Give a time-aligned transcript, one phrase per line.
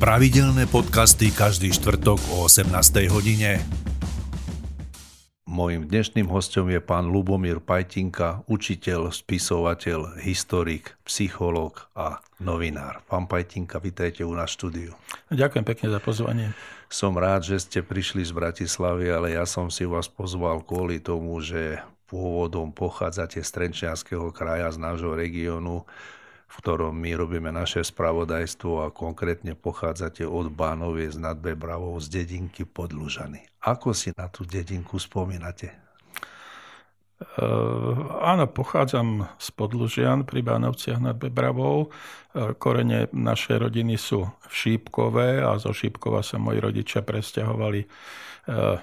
[0.00, 2.72] Pravidelné podcasty každý štvrtok o 18.
[3.12, 3.60] hodine.
[5.44, 13.04] Mojím dnešným hostom je pán Lubomír Pajtinka, učiteľ, spisovateľ, historik, psychológ a novinár.
[13.12, 14.92] Pán Pajtinka, vítajte u nás v štúdiu.
[15.28, 16.56] Ďakujem pekne za pozvanie.
[16.88, 21.44] Som rád, že ste prišli z Bratislavy, ale ja som si vás pozval kvôli tomu,
[21.44, 21.76] že
[22.08, 25.84] pôvodom pochádzate z Trenčianského kraja, z nášho regiónu,
[26.50, 32.66] v ktorom my robíme naše spravodajstvo a konkrétne pochádzate od Bánoviec nad Bebravou z dedinky
[32.66, 33.46] Podlužany.
[33.62, 35.70] Ako si na tú dedinku spomínate?
[37.20, 41.92] Uh, áno, pochádzam z Podlužian pri Bánovciach nad Bebravou.
[42.32, 47.84] Uh, korene našej rodiny sú v Šípkové a zo Šípkova sa moji rodičia presťahovali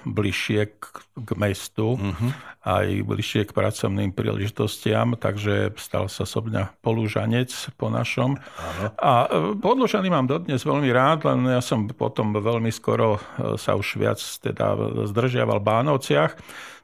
[0.04, 0.84] bližšie k,
[1.24, 2.30] k mestu, uh-huh.
[2.64, 8.40] aj bližšie k pracovným príležitostiam, takže stal sa so mňa polúžanec po našom.
[8.40, 8.88] Uh-huh.
[8.96, 13.20] A e, podložaný mám dodnes veľmi rád, len ja som potom veľmi skoro e,
[13.60, 14.74] sa už viac teda
[15.12, 16.32] zdržiaval v Bánovciach,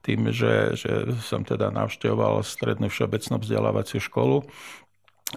[0.05, 4.45] tým, že, že som teda navštevoval strednú všeobecnú vzdelávaciu školu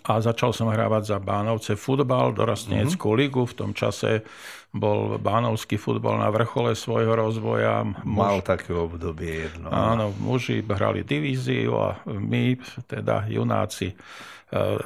[0.04, 3.22] a začal som hrávať za Bánovce futbal, dorastneckú mm-hmm.
[3.24, 3.42] ligu.
[3.50, 4.28] V tom čase
[4.76, 7.82] bol bánovský futbal na vrchole svojho rozvoja.
[8.06, 9.72] Mal také obdobie jedno.
[9.74, 13.96] Áno, muži hrali divíziu a my, teda junáci, e,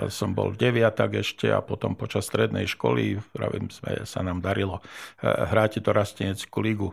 [0.07, 5.27] som bol deviatak ešte a potom počas strednej školy, pravím, sme, sa nám darilo e,
[5.27, 6.89] hrať dorastneckú ligu.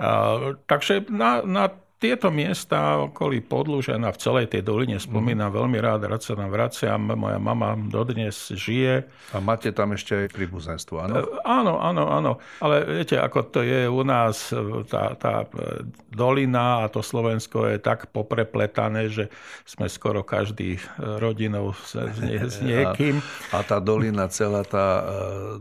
[0.00, 1.70] A, takže na, na
[2.02, 5.56] tieto miesta okolí Podlužena v celej tej doline spomínam mm.
[5.56, 7.00] veľmi rád, rád sa tam vraciam.
[7.00, 9.06] Moja mama dodnes žije.
[9.32, 11.14] A máte tam ešte aj príbuzenstvo, áno?
[11.16, 12.32] E, áno, áno, áno.
[12.58, 17.70] Ale viete, ako to je u nás, e, tá, tá e, dolina a to Slovensko
[17.72, 19.30] je tak poprepletané, že
[19.62, 23.22] sme skoro každý rodinou s, s niekým.
[23.54, 25.06] A, a tá dolina celá tá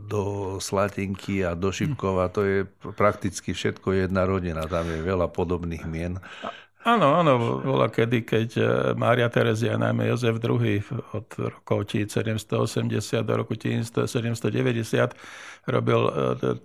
[0.02, 2.58] do Slatinky a do Šipkova, to je
[2.98, 4.66] prakticky všetko jedna rodina.
[4.66, 6.23] Tam je veľa podobných mien.
[6.84, 8.64] Áno, áno, bola kedy, keď e,
[9.00, 10.84] Mária Terezia, najmä Jozef II
[11.16, 15.16] od rokov 1780 do roku 1790
[15.64, 16.12] robil e,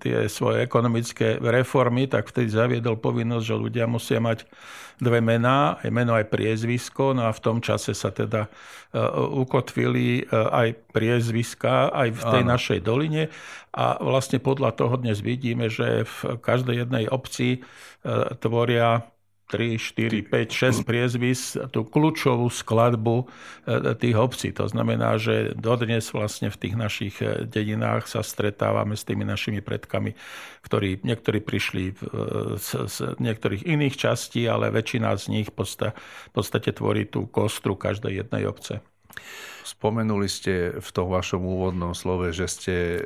[0.02, 4.42] tie svoje ekonomické reformy, tak vtedy zaviedol povinnosť, že ľudia musia mať
[4.98, 7.14] dve mená, aj meno, aj priezvisko.
[7.14, 8.50] No a v tom čase sa teda
[8.90, 12.50] e, ukotvili aj priezviska aj v tej Áno.
[12.58, 13.30] našej doline.
[13.70, 17.62] A vlastne podľa toho dnes vidíme, že v každej jednej obci
[18.42, 19.06] tvoria
[19.48, 23.26] 3, 4, 5, 6 priezvis tú kľúčovú skladbu e,
[23.96, 24.48] tých obcí.
[24.54, 29.64] To znamená, že dodnes vlastne v tých našich e, dedinách sa stretávame s tými našimi
[29.64, 30.12] predkami,
[30.62, 31.96] ktorí niektorí prišli
[32.60, 35.56] z, z niektorých iných častí, ale väčšina z nich v
[36.32, 38.84] podstate tvorí tú kostru každej jednej obce.
[39.64, 43.00] Spomenuli ste v tom vašom úvodnom slove, že ste e,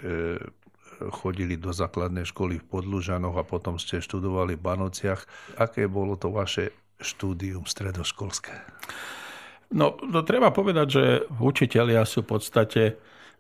[1.11, 5.27] chodili do základnej školy v Podlužanoch a potom ste študovali v Banociach.
[5.59, 6.71] Aké bolo to vaše
[7.03, 8.55] štúdium stredoškolské?
[9.73, 11.05] No, to treba povedať, že
[11.41, 12.83] učitelia sú v podstate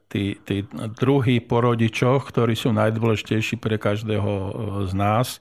[0.08, 0.64] tí, tí
[0.96, 4.30] druhí po ktorí sú najdôležitejší pre každého
[4.88, 5.38] z nás.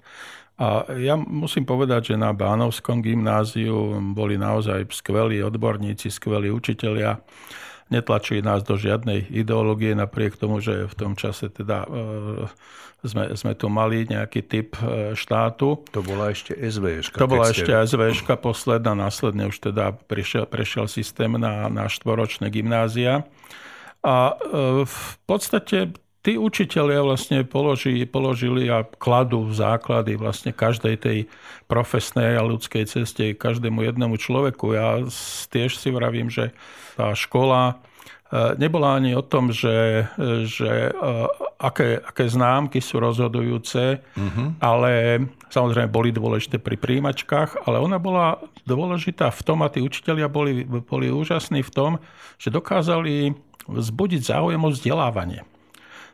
[0.61, 7.17] A ja musím povedať, že na Bánovskom gymnáziu boli naozaj skvelí odborníci, skvelí učitelia
[7.91, 12.47] netlačili nás do žiadnej ideológie, napriek tomu, že v tom čase teda e,
[13.03, 15.83] sme, sme tu mali nejaký typ e, štátu.
[15.91, 17.11] To bola ešte SVŠ.
[17.17, 23.27] To bola ešte SVŠ posledná, následne už teda prešiel, prešiel systém na, na štvoročné gymnázia.
[24.01, 31.17] A e, v podstate tí učiteľia vlastne položili, položili a kladú základy vlastne každej tej
[31.65, 34.77] profesnej a ľudskej ceste, každému jednému človeku.
[34.77, 35.01] Ja
[35.49, 36.53] tiež si vravím, že
[36.93, 40.05] tá škola e, nebola ani o tom, že,
[40.45, 41.11] že e,
[41.57, 44.47] aké, aké známky sú rozhodujúce, uh-huh.
[44.61, 48.37] ale samozrejme boli dôležité pri príjimačkách, ale ona bola
[48.69, 51.91] dôležitá v tom a tí učiteľia boli, boli úžasní v tom,
[52.37, 53.33] že dokázali
[53.65, 55.50] vzbudiť záujem o vzdelávanie.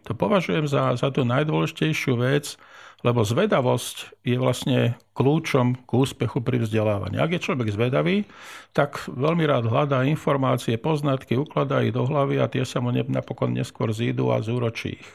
[0.06, 2.60] To považujem za, za tú najdôležitejšiu vec,
[3.06, 4.80] lebo zvedavosť je vlastne
[5.14, 7.22] kľúčom k úspechu pri vzdelávaní.
[7.22, 8.26] Ak je človek zvedavý,
[8.74, 13.54] tak veľmi rád hľadá informácie, poznatky, ukladá ich do hlavy a tie sa mu napokon
[13.54, 15.10] neskôr zídu a zúročí ich.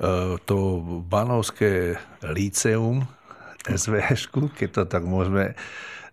[0.00, 3.08] E, to Banovské líceum,
[3.64, 5.56] SVŠ, keď to tak môžeme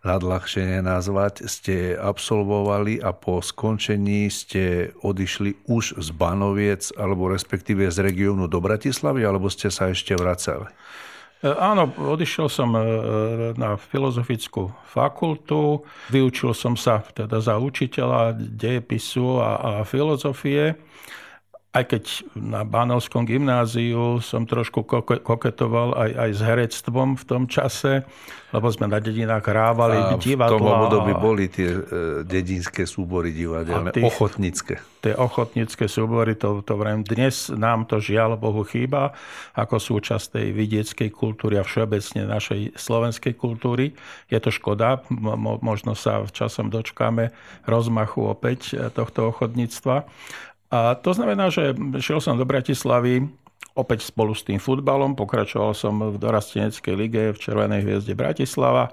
[0.04, 8.04] nadľahšenie nazvať, ste absolvovali a po skončení ste odišli už z Banoviec, alebo respektíve z
[8.04, 10.68] regiónu do Bratislavy, alebo ste sa ešte vracali?
[11.44, 12.82] E, áno, odišiel som e,
[13.56, 20.76] na filozofickú fakultu, vyučil som sa teda za učiteľa dejepisu a, a filozofie
[21.74, 22.04] aj keď
[22.38, 24.86] na Bánovskom gymnáziu som trošku
[25.26, 28.06] koketoval aj, aj s herectvom v tom čase,
[28.54, 30.54] lebo sme na dedinách hrávali a divadla.
[30.54, 31.82] V tom období boli tie e,
[32.22, 34.78] dedinské súbory divadelné, tých, ochotnícke.
[35.02, 39.18] Tie ochotnícke súbory, to, to vrem, dnes nám to žiaľ Bohu chýba,
[39.58, 43.98] ako súčasť tej vidieckej kultúry a všeobecne našej slovenskej kultúry.
[44.30, 45.02] Je to škoda,
[45.66, 47.34] možno sa časom dočkáme
[47.66, 50.06] rozmachu opäť e, tohto ochotníctva.
[50.74, 53.30] A to znamená, že šiel som do Bratislavy
[53.78, 58.90] opäť spolu s tým futbalom, pokračoval som v dorasteneckej lige v Červenej hviezde Bratislava.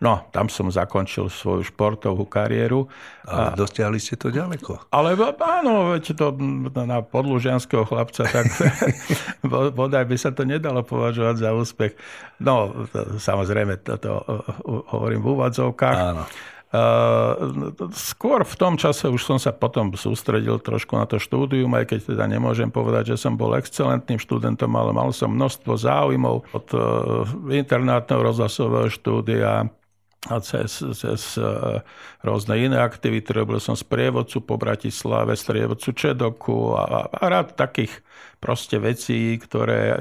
[0.00, 2.88] No, tam som zakončil svoju športovú kariéru.
[3.28, 4.88] Ale dostiahli ste to ďaleko.
[4.96, 5.12] Ale
[5.44, 6.26] áno, veď to
[6.72, 8.48] na podlužianského chlapca, tak
[9.76, 11.92] bodaj by sa to nedalo považovať za úspech.
[12.40, 14.24] No, to, samozrejme, toto
[14.88, 15.98] hovorím v úvodzovkách.
[16.00, 16.24] Áno.
[16.70, 17.50] Uh,
[17.90, 22.14] skôr v tom čase už som sa potom sústredil trošku na to štúdium, aj keď
[22.14, 27.26] teda nemôžem povedať, že som bol excelentným študentom, ale mal som množstvo záujmov od uh,
[27.50, 29.66] internátneho rozhlasového štúdia
[30.28, 31.80] a cez, cez uh,
[32.20, 33.32] rôzne iné aktivity.
[33.32, 38.04] Robil som sprievodcu po Bratislave, sprievodcu Čedoku a, a rád takých
[38.36, 39.96] proste veci, ktoré...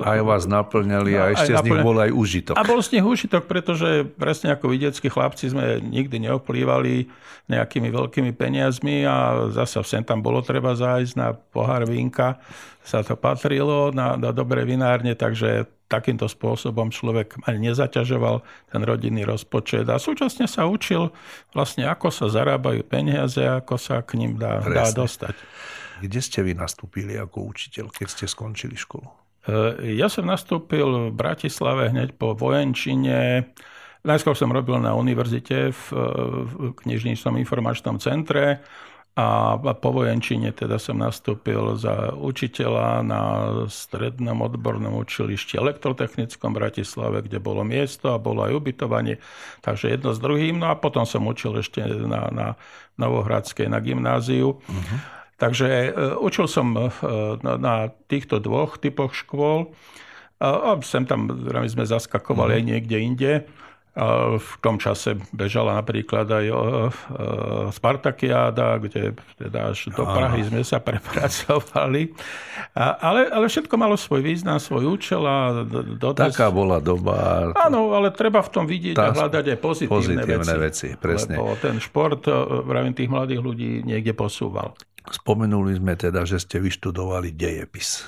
[0.00, 2.54] Aj vás naplňali a ešte z nich bol aj užitok.
[2.56, 7.08] A bol z nich užitok, pretože presne ako vidieckí chlapci sme nikdy neoplývali
[7.48, 12.40] nejakými veľkými peniazmi a zasa sem tam bolo treba zájsť na pohár vínka.
[12.84, 18.40] Sa to patrilo na, na dobré vinárne, takže takýmto spôsobom človek ani nezaťažoval
[18.72, 21.12] ten rodinný rozpočet a súčasne sa učil
[21.52, 25.36] vlastne, ako sa zarábajú peniaze, ako sa k ním dá, dá dostať.
[26.00, 29.06] Kde ste vy nastúpili ako učiteľ, keď ste skončili školu?
[29.46, 33.52] E, ja som nastúpil v Bratislave hneď po vojenčine.
[34.04, 35.84] Najskôr som robil na univerzite v,
[36.44, 38.60] v knižničnom informačnom centre
[39.14, 43.22] a po vojenčine teda som nastúpil za učiteľa na
[43.70, 49.22] strednom odbornom učilišti elektrotechnickom v Bratislave, kde bolo miesto a bolo aj ubytovanie.
[49.62, 50.58] Takže jedno s druhým.
[50.58, 52.46] No a potom som učil ešte na, na
[52.98, 54.58] Novohradskej na gymnáziu.
[54.58, 54.98] Uh-huh.
[55.38, 55.88] Takže e,
[56.18, 56.90] učil som e,
[57.38, 59.70] na týchto dvoch typoch škôl.
[60.42, 61.30] A sem tam
[61.70, 62.58] sme zaskakovali mm.
[62.58, 63.32] aj niekde inde.
[63.94, 66.54] V tom čase bežala napríklad aj e,
[67.70, 72.10] Spartakiáda, kde teda až do Prahy sme sa prepracovali.
[72.74, 75.22] Ale, ale všetko malo svoj význam, svoj účel.
[75.22, 75.62] A
[75.94, 76.34] dodnes...
[76.34, 77.54] Taká bola doba.
[77.54, 80.90] Áno, ale treba v tom vidieť tá, a hľadať aj pozitívne, pozitívne veci.
[80.90, 81.38] veci presne.
[81.38, 82.26] Lebo ten šport,
[82.66, 84.74] vravím, tých mladých ľudí niekde posúval.
[85.06, 88.02] Spomenuli sme teda, že ste vyštudovali dejepis.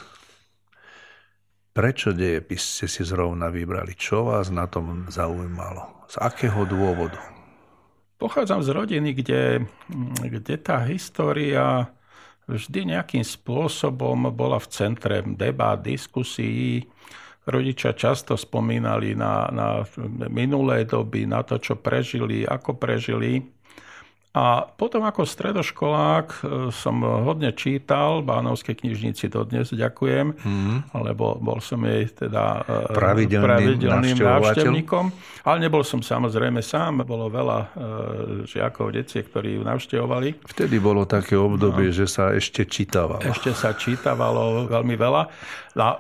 [1.77, 3.93] Prečo dejepis ste si zrovna vybrali?
[3.93, 6.09] Čo vás na tom zaujímalo?
[6.09, 7.21] Z akého dôvodu?
[8.17, 9.69] Pochádzam z rodiny, kde,
[10.25, 11.85] kde tá história
[12.49, 16.89] vždy nejakým spôsobom bola v centre debát, diskusí.
[17.45, 19.85] Rodičia často spomínali na, na
[20.33, 23.45] minulé doby, na to, čo prežili, ako prežili.
[24.37, 26.39] A potom ako stredoškolák e,
[26.69, 30.93] som hodne čítal, Bánovskej knižnici dodnes ďakujem, mm.
[30.93, 35.05] lebo bol som jej teda e, pravidelným, pravidelným návštevníkom.
[35.41, 37.69] Ale nebol som samozrejme sám, bolo veľa e,
[38.45, 40.45] žiakov, detiek, ktorí ju navštevovali.
[40.53, 41.97] Vtedy bolo také obdobie, no.
[41.97, 43.25] že sa ešte čítavalo.
[43.25, 45.33] Ešte sa čítavalo veľmi veľa.
[45.81, 45.97] No,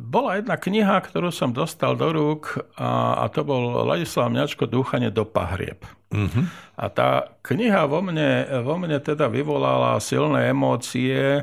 [0.00, 5.12] bola jedna kniha, ktorú som dostal do rúk a, a to bol Ladislav Mňačko Dúchanie
[5.12, 5.84] do pahrieb.
[6.06, 6.46] Uh-huh.
[6.78, 11.42] A tá kniha vo mne, vo mne teda vyvolala silné emócie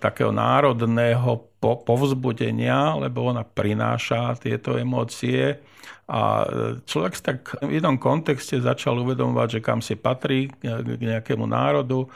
[0.00, 5.60] takého národného po, povzbudenia, lebo ona prináša tieto emócie.
[6.08, 6.46] A e,
[6.88, 12.08] človek sa tak v jednom kontexte začal uvedomovať, že kam si patrí k nejakému národu,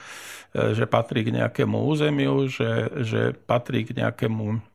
[0.57, 4.70] e, že patrí k nejakému územiu, že, že patrí k nejakému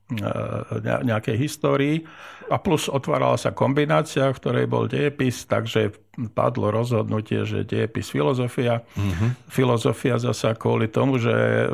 [1.06, 2.06] nejakej histórii.
[2.46, 5.98] A plus otvárala sa kombinácia, v ktorej bol dejepis, takže
[6.38, 8.86] padlo rozhodnutie, že dejepis filozofia.
[8.94, 9.50] Mm-hmm.
[9.50, 11.66] Filozofia zasa kvôli tomu, že e,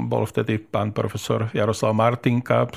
[0.00, 2.72] bol vtedy pán profesor Jaroslav Martinka,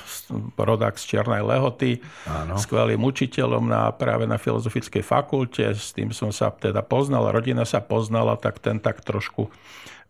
[0.59, 2.59] rodák z Čiernej Lehoty, Áno.
[2.59, 5.71] skvelým učiteľom na, práve na filozofickej fakulte.
[5.71, 9.47] S tým som sa teda poznal, rodina sa poznala, tak ten tak trošku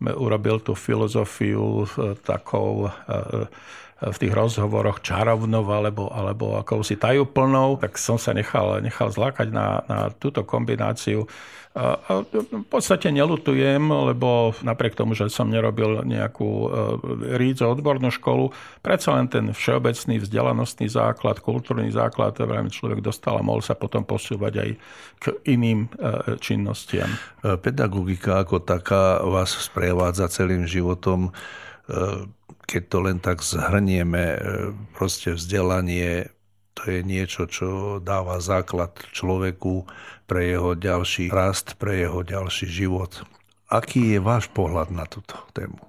[0.02, 2.92] urobil tú filozofiu e, takou e,
[3.98, 9.82] v tých rozhovoroch čarovnou alebo, alebo akousi tajúplnou, tak som sa nechal, nechal zlákať na,
[9.90, 11.26] na túto kombináciu.
[11.78, 11.98] A,
[12.34, 16.68] v podstate nelutujem, lebo napriek tomu, že som nerobil nejakú e,
[17.38, 18.50] rídzo odbornú školu,
[18.82, 22.38] predsa len ten všeobecný vzdelanostný základ, kultúrny základ,
[22.74, 24.70] človek dostal a mohol sa potom posúvať aj
[25.22, 25.24] k
[25.54, 27.10] iným e, činnostiam.
[27.42, 31.30] Pedagogika ako taká vás sprevádza celým životom
[32.68, 34.38] keď to len tak zhrnieme,
[34.92, 36.28] proste vzdelanie
[36.78, 39.90] to je niečo, čo dáva základ človeku
[40.30, 43.26] pre jeho ďalší rast, pre jeho ďalší život.
[43.72, 45.82] Aký je váš pohľad na túto tému?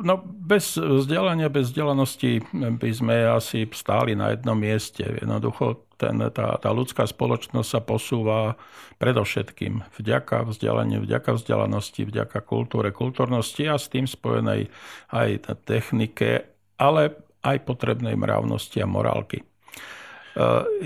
[0.00, 5.04] No, bez vzdelania, bez vzdelanosti by sme asi stáli na jednom mieste.
[5.04, 8.54] Jednoducho ten, tá, tá ľudská spoločnosť sa posúva
[9.02, 14.70] predovšetkým vďaka vzdelaniu, vďaka vzdelanosti, vďaka kultúre, kultúrnosti a s tým spojenej
[15.10, 16.46] aj technike,
[16.78, 19.42] ale aj potrebnej mravnosti a morálky.
[19.42, 19.44] E,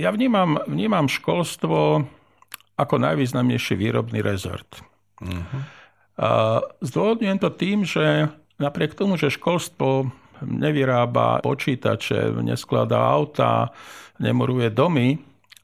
[0.01, 2.09] ja vnímam, vnímam školstvo
[2.81, 4.81] ako najvýznamnejší výrobný rezort.
[5.21, 5.63] Uh-huh.
[6.83, 10.11] Zdôvodňujem to tým, že napriek tomu, že školstvo
[10.43, 13.71] nevyrába počítače, neskladá auta,
[14.19, 15.23] nemuruje domy,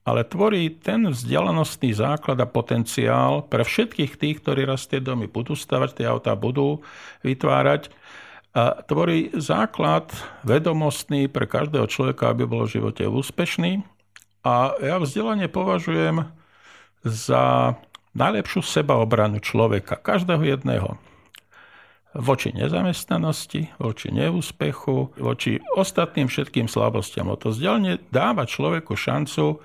[0.08, 5.52] ale tvorí ten vzdelanostný základ a potenciál pre všetkých tých, ktorí raz tie domy budú
[5.52, 6.80] stavať, tie autá budú
[7.20, 7.92] vytvárať
[8.56, 10.08] a tvorí základ
[10.42, 13.84] vedomostný pre každého človeka, aby bol v živote úspešný.
[14.42, 16.24] A ja vzdelanie považujem
[17.04, 17.76] za
[18.16, 20.96] najlepšiu sebaobranu človeka, každého jedného.
[22.16, 27.28] Voči nezamestnanosti, voči neúspechu, voči ostatným všetkým slabostiam.
[27.28, 29.56] O to vzdelanie dáva človeku šancu e,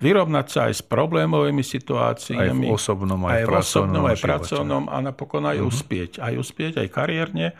[0.00, 2.64] vyrovnať sa aj s problémovými situáciami.
[2.64, 5.68] Aj v osobnom, aj, aj, v osobnom, aj pracovnom a napokon aj uh-huh.
[5.68, 6.12] uspieť.
[6.24, 7.52] Aj uspieť, aj kariérne.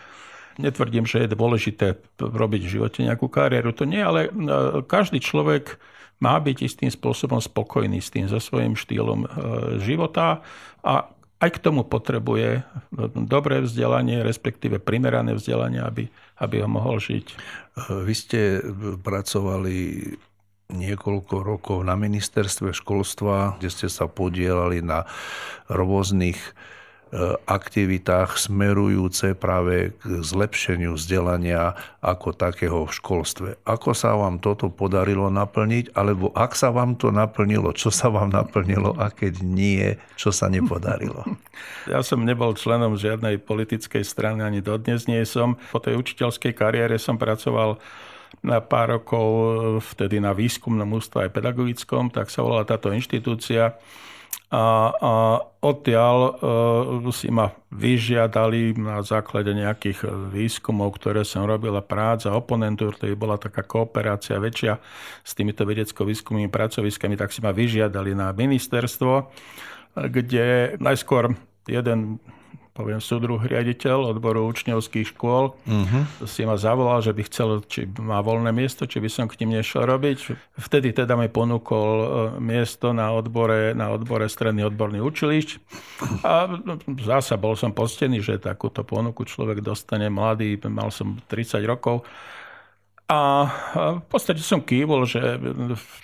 [0.57, 5.77] Netvrdím, že je dôležité robiť v živote nejakú kariéru, to nie, ale e, každý človek
[6.23, 9.29] má byť istým spôsobom spokojný s tým, so svojím štýlom e,
[9.83, 10.41] života
[10.81, 11.11] a
[11.45, 12.65] aj k tomu potrebuje
[13.13, 16.09] dobré vzdelanie, respektíve primerané vzdelanie, aby,
[16.41, 17.27] aby ho mohol žiť.
[18.09, 18.41] Vy ste
[19.05, 19.77] pracovali
[20.73, 25.05] niekoľko rokov na ministerstve školstva, kde ste sa podielali na
[25.69, 26.41] rôznych
[27.47, 33.49] aktivitách smerujúce práve k zlepšeniu vzdelania ako takého v školstve.
[33.63, 38.35] Ako sa vám toto podarilo naplniť, alebo ak sa vám to naplnilo, čo sa vám
[38.35, 41.23] naplnilo a keď nie, čo sa nepodarilo?
[41.85, 45.61] Ja som nebol členom žiadnej politickej strany, ani dodnes nie som.
[45.71, 47.79] Po tej učiteľskej kariére som pracoval
[48.43, 49.29] na pár rokov
[49.95, 53.77] vtedy na výskumnom ústave pedagogickom, tak sa volala táto inštitúcia
[54.55, 55.13] a, a
[55.65, 56.31] odtiaľ e,
[57.11, 63.11] si ma vyžiadali na základe nejakých výskumov, ktoré som robil a prác a oponentúr, to
[63.19, 64.79] bola taká kooperácia väčšia
[65.27, 69.33] s týmito vedecko-výskumnými pracoviskami, tak si ma vyžiadali na ministerstvo,
[69.95, 71.35] kde najskôr
[71.67, 72.23] jeden
[72.75, 76.27] poviem súdruh riaditeľ odboru učňovských škôl, uh-huh.
[76.27, 79.63] si ma zavolal, že by chcel, či má voľné miesto, či by som k ním
[79.63, 80.35] nešiel robiť.
[80.59, 82.07] Vtedy teda mi ponúkol e,
[82.43, 85.51] miesto na odbore, na odbore stredný odborný učilišť.
[86.27, 86.51] A
[87.07, 92.03] zasa bol som postený, že takúto ponuku človek dostane mladý, mal som 30 rokov.
[93.05, 93.53] A
[94.01, 95.21] v podstate som kývol, že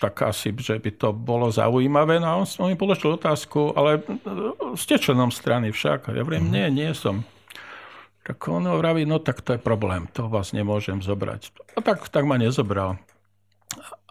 [0.04, 2.20] tak asi, že by to bolo zaujímavé.
[2.20, 4.04] No a on, on mi položil otázku, ale
[4.76, 6.12] ste členom strany však.
[6.12, 7.24] Ja hovorím, nie, nie som.
[8.20, 11.56] Tak on hovorí, no tak to je problém, to vás nemôžem zobrať.
[11.72, 13.00] A tak, tak ma nezobral.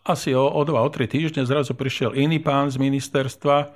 [0.01, 3.69] Asi o, o dva, o tri týždne zrazu prišiel iný pán z ministerstva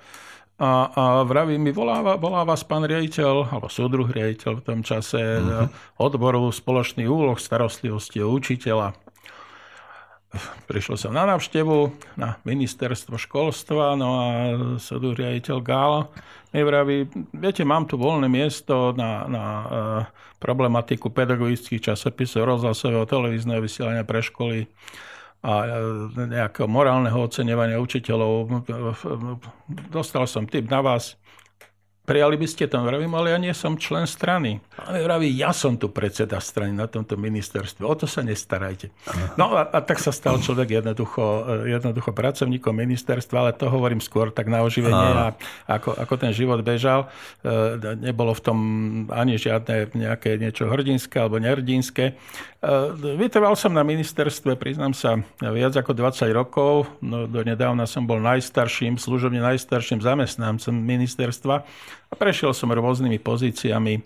[0.58, 5.22] a, a vraví mi, volá, volá vás pán riaditeľ, alebo súdruh riaditeľ v tom čase,
[5.22, 5.70] uh-huh.
[6.02, 9.03] odboru spoločných úloh starostlivosti učiteľa
[10.66, 14.28] prišiel som na návštevu na ministerstvo školstva, no a
[14.82, 16.10] súdu riaditeľ Gál
[16.54, 19.66] mi vraví, viete, mám tu voľné miesto na, na uh,
[20.38, 24.70] problematiku pedagogických časopisov, rozhlasového televízneho vysielania pre školy
[25.42, 25.68] a uh,
[26.14, 28.66] nejakého morálneho oceňovania učiteľov.
[29.90, 31.18] Dostal som tip na vás,
[32.04, 34.60] Prijali by ste to, vravím, ale ja nie som člen strany.
[34.76, 38.92] A on vraví, ja som tu predseda strany na tomto ministerstve, o to sa nestarajte.
[39.40, 41.24] No a, a tak sa stal človek jednoducho,
[41.64, 45.32] jednoducho pracovníkom ministerstva, ale to hovorím skôr tak na oživenie, a
[45.64, 47.08] ako, ako ten život bežal.
[47.40, 48.60] E, nebolo v tom
[49.08, 52.20] ani žiadne nejaké niečo hrdinské alebo nehrdinské.
[52.64, 56.88] E, vytrval som na ministerstve, priznám sa, viac ako 20 rokov.
[57.04, 61.56] No, do nedávna som bol najstarším, služobne najstarším zamestnancom ministerstva.
[62.08, 64.00] A prešiel som rôznymi pozíciami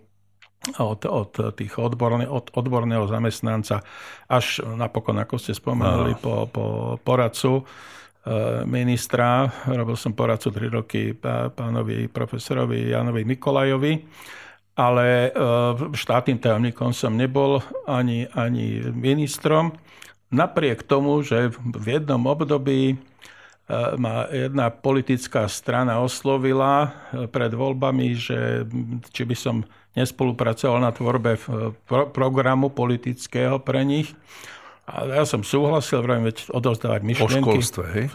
[0.82, 3.86] od, od tých odborné, od odborného zamestnanca
[4.26, 6.20] až napokon, ako ste spomenuli, no.
[6.20, 6.66] po, po
[6.98, 7.64] poradcu e,
[8.66, 9.46] ministra.
[9.70, 11.14] Robil som poradcu 3 roky
[11.54, 13.94] pánovi profesorovi Janovi Nikolajovi,
[14.77, 15.29] ale e,
[15.98, 19.74] štátnym tajomníkom som nebol ani, ani ministrom.
[20.29, 23.01] Napriek tomu, že v jednom období
[23.67, 28.63] E, ma jedna politická strana oslovila e, pred voľbami, že
[29.12, 31.36] či by som nespolupracoval na tvorbe
[31.84, 34.15] pro- programu politického pre nich.
[34.88, 37.43] A ja som súhlasil, vrajím, veď odovzdávať myšlienky.
[37.43, 38.05] O školstve, hej?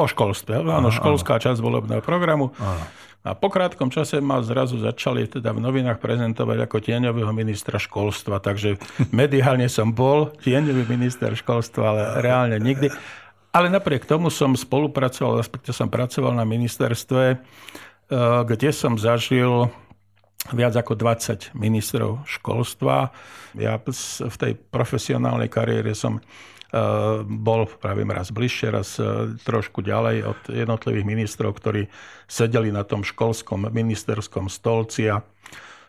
[0.00, 2.56] O školstve, áno, školská časť volebného programu.
[2.56, 2.88] Aha.
[3.24, 8.36] A po krátkom čase ma zrazu začali teda v novinách prezentovať ako tieňového ministra školstva,
[8.36, 8.76] takže
[9.16, 12.92] mediálne som bol tieňový minister školstva, ale reálne nikdy.
[13.56, 17.38] Ale napriek tomu som spolupracoval, respektíve som pracoval na ministerstve, eh,
[18.44, 19.72] kde som zažil
[20.52, 23.08] viac ako 20 ministrov školstva.
[23.56, 26.20] Ja v tej profesionálnej kariére som
[27.24, 31.86] bol, pravím raz bližšie, raz eh, trošku ďalej od jednotlivých ministrov, ktorí
[32.26, 35.22] sedeli na tom školskom ministerskom stolci a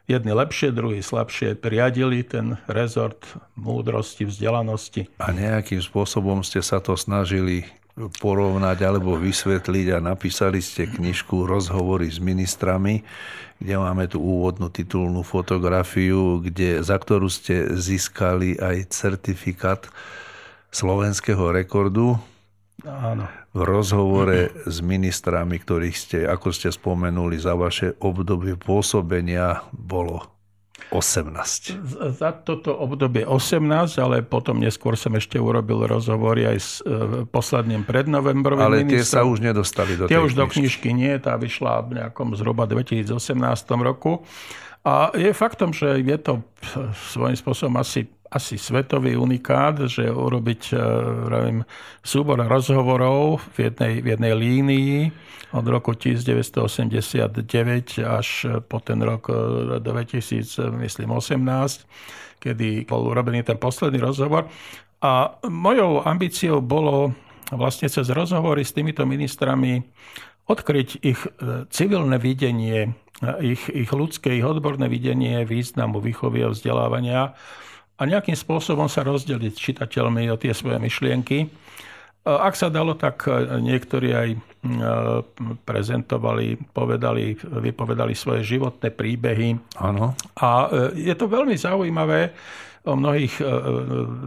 [0.05, 3.25] jedni lepšie, druhí slabšie riadili ten rezort
[3.57, 5.09] múdrosti, vzdelanosti.
[5.17, 7.65] A nejakým spôsobom ste sa to snažili
[7.95, 13.01] porovnať alebo vysvetliť a napísali ste knižku Rozhovory s ministrami,
[13.55, 19.87] kde máme tú úvodnú titulnú fotografiu, kde, za ktorú ste získali aj certifikát
[20.75, 22.19] slovenského rekordu
[22.83, 23.31] Áno.
[23.55, 30.35] v rozhovore s ministrami, ktorých ste, ako ste spomenuli, za vaše obdobie pôsobenia bolo
[30.91, 32.13] 18.
[32.13, 37.87] Za toto obdobie 18, ale potom neskôr som ešte urobil rozhovory aj s e, posledným
[37.87, 38.99] prednovembrovým Ale ministrom.
[38.99, 40.37] tie sa už nedostali do Tie už knižky.
[40.37, 43.15] do knižky nie, tá vyšla v nejakom zhruba 2018
[43.81, 44.27] roku.
[44.85, 46.45] A je faktom, že je to
[47.09, 48.05] svojím spôsobom asi
[48.35, 50.77] asi svetový unikát, že urobiť e,
[51.31, 51.63] vravím,
[52.03, 54.97] súbor rozhovorov v jednej, v jednej línii
[55.55, 57.39] od roku 1989
[58.03, 58.27] až
[58.67, 59.31] po ten rok
[59.79, 61.83] 2018, e,
[62.43, 64.51] kedy bol urobený ten posledný rozhovor.
[64.99, 67.15] A mojou ambíciou bolo
[67.55, 69.79] vlastne cez rozhovory s týmito ministrami
[70.51, 72.91] odkryť ich e, civilné videnie,
[73.39, 77.31] ich, ich ľudské, ich odborné videnie významu výchovy a vzdelávania
[77.95, 81.47] a nejakým spôsobom sa rozdeliť s čitateľmi o tie svoje myšlienky.
[82.25, 83.29] Ak sa dalo, tak
[83.61, 84.29] niektorí aj
[85.61, 89.61] prezentovali, povedali, vypovedali svoje životné príbehy.
[89.77, 90.17] Áno.
[90.41, 92.33] A e, je to veľmi zaujímavé.
[92.85, 93.45] O mnohých e,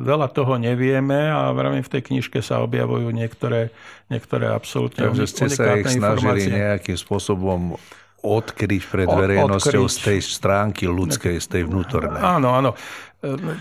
[0.03, 3.75] veľa toho nevieme a vravím, v tej knižke sa objavujú niektoré,
[4.11, 7.79] niektoré absolútne Takže ste sa ich snažili nejakým spôsobom
[8.19, 9.95] odkryť pred verejnosťou odkryť.
[9.95, 12.19] z tej stránky ľudskej, z tej vnútornej.
[12.19, 12.71] Áno, áno.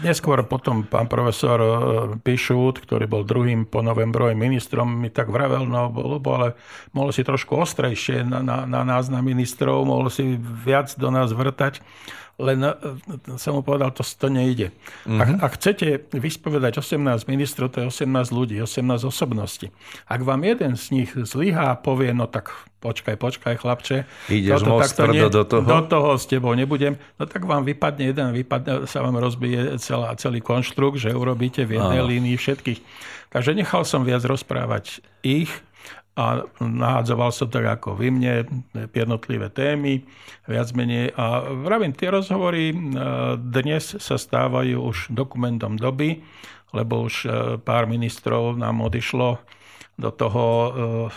[0.06, 1.70] Neskôr potom pán profesor e,
[2.22, 6.54] Pišút, ktorý bol druhým po novembrovým ministrom, mi tak vravel, no bolo, ale
[6.94, 11.34] mohol si trošku ostrejšie na, na, na nás, na ministrov, mohol si viac do nás
[11.34, 11.82] vrtať
[12.38, 12.72] len e,
[13.42, 14.70] som mu povedal, to, to nejde.
[15.10, 15.22] Mm-hmm.
[15.22, 19.74] Ak, ak chcete vyspovedať 18 ministrov, to je 18 ľudí, 18 osobností.
[20.06, 24.78] Ak vám jeden z nich zlyhá a povie, no tak počkaj, počkaj, chlapče, Ideš toto,
[24.86, 25.66] takto nie, do toho?
[25.66, 30.14] do toho s tebou nebudem, no tak vám vypadne jeden, vypadne, sa vám rozbije celá,
[30.14, 32.10] celý konštrukt, že urobíte v jednej Áno.
[32.10, 32.80] línii všetkých.
[33.34, 35.52] Takže nechal som viac rozprávať ich,
[36.18, 38.50] a nahádzoval som tak ako vy mne
[38.90, 40.02] jednotlivé témy,
[40.50, 41.14] viac menej.
[41.14, 42.76] A vravím, tie rozhovory e,
[43.38, 46.26] dnes sa stávajú už dokumentom doby,
[46.74, 47.30] lebo už e,
[47.62, 49.38] pár ministrov nám odišlo
[49.94, 50.70] do toho e,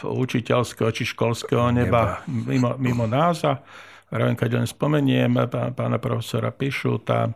[0.04, 2.44] učiteľského či školského neba, neba.
[2.44, 3.40] Mimo, mimo nás.
[3.48, 3.64] A
[4.12, 7.32] vravím, keď len spomeniem pána profesora Pišuta,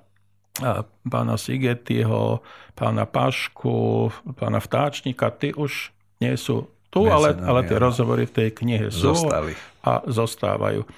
[1.08, 2.44] pána Sigetiho,
[2.76, 8.48] pána Pašku, pána Vtáčnika, tí už nie sú tu, ale, ale tie rozhovory v tej
[8.54, 9.58] knihe sú Zostali.
[9.82, 10.86] a zostávajú.
[10.86, 10.88] E,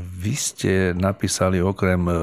[0.00, 2.14] vy ste napísali okrem e,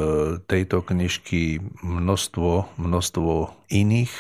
[0.50, 3.32] tejto knižky množstvo, množstvo
[3.70, 4.14] iných.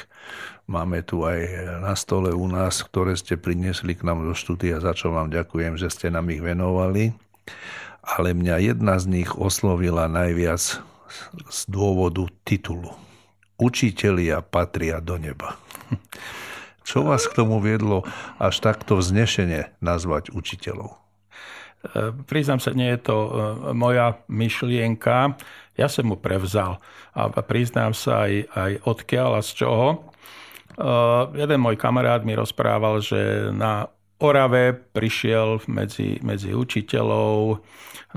[0.69, 1.41] Máme tu aj
[1.81, 5.81] na stole u nás, ktoré ste priniesli k nám do štúdia, za čo vám ďakujem,
[5.81, 7.17] že ste nám ich venovali.
[8.05, 10.61] Ale mňa jedna z nich oslovila najviac
[11.49, 12.93] z dôvodu titulu.
[13.57, 15.57] Učitelia patria do neba.
[16.89, 18.01] Čo vás k tomu viedlo
[18.41, 20.97] až takto vznešene nazvať učiteľov?
[20.97, 23.31] E, priznám sa, nie je to e,
[23.77, 25.37] moja myšlienka.
[25.77, 26.81] Ja som mu prevzal
[27.13, 29.87] a priznám sa aj, aj odkiaľ a z čoho.
[29.93, 29.97] E,
[31.37, 33.85] jeden môj kamarát mi rozprával, že na
[34.17, 37.61] Orave prišiel medzi, medzi učiteľov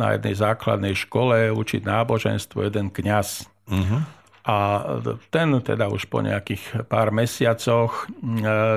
[0.00, 3.44] na jednej základnej škole učiť náboženstvo jeden kňaz.
[3.68, 4.00] Uh-huh.
[4.42, 4.82] A
[5.30, 8.10] ten teda už po nejakých pár mesiacoch,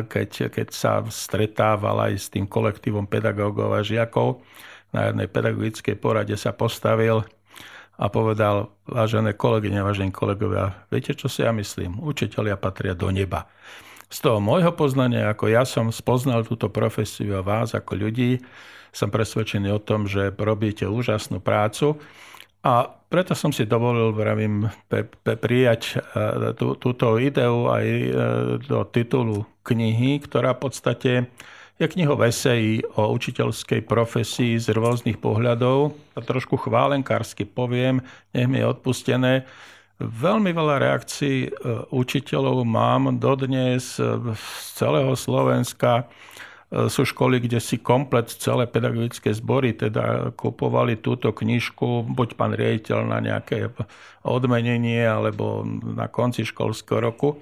[0.05, 4.45] keď, keď sa stretával aj s tým kolektívom pedagógov a žiakov,
[4.93, 7.25] na jednej pedagogickej porade sa postavil
[7.97, 11.97] a povedal, vážené kolegyne, vážení kolegovia, viete, čo si ja myslím?
[11.97, 13.49] Učiteľia patria do neba.
[14.11, 18.37] Z toho môjho poznania, ako ja som spoznal túto profesiu a vás ako ľudí,
[18.95, 21.99] som presvedčený o tom, že robíte úžasnú prácu
[22.65, 25.97] A preto som si dovolil, vravím, pe, pe, prijať e,
[26.57, 28.09] tú, túto ideu aj e,
[28.65, 31.11] do titulu knihy, ktorá v podstate
[31.77, 35.93] je knihou esejí o učiteľskej profesii z rôznych pohľadov.
[36.17, 38.01] A trošku chválenkársky poviem,
[38.33, 39.45] nech mi je odpustené.
[40.01, 41.49] Veľmi veľa reakcií e,
[41.93, 46.09] učiteľov mám dodnes z celého Slovenska
[46.91, 52.99] sú školy, kde si komplet celé pedagogické zbory teda kupovali túto knižku, buď pán riaditeľ
[53.07, 53.71] na nejaké
[54.27, 55.63] odmenenie alebo
[55.95, 57.39] na konci školského roku.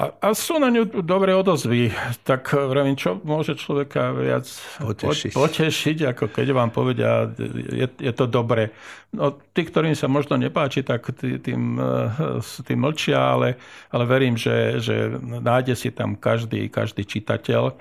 [0.00, 1.92] A, a sú na ňu dobré odozvy.
[2.24, 4.48] Tak vravím, čo môže človeka viac
[4.80, 7.28] potešiť, potešiť ako keď vám povedia,
[7.68, 8.72] je, je to dobre.
[9.12, 13.60] No, tí, ktorým sa možno nepáči, tak tým, e, tým mlčia, ale,
[13.92, 17.76] ale verím, že, že nájde si tam každý, každý čitateľ.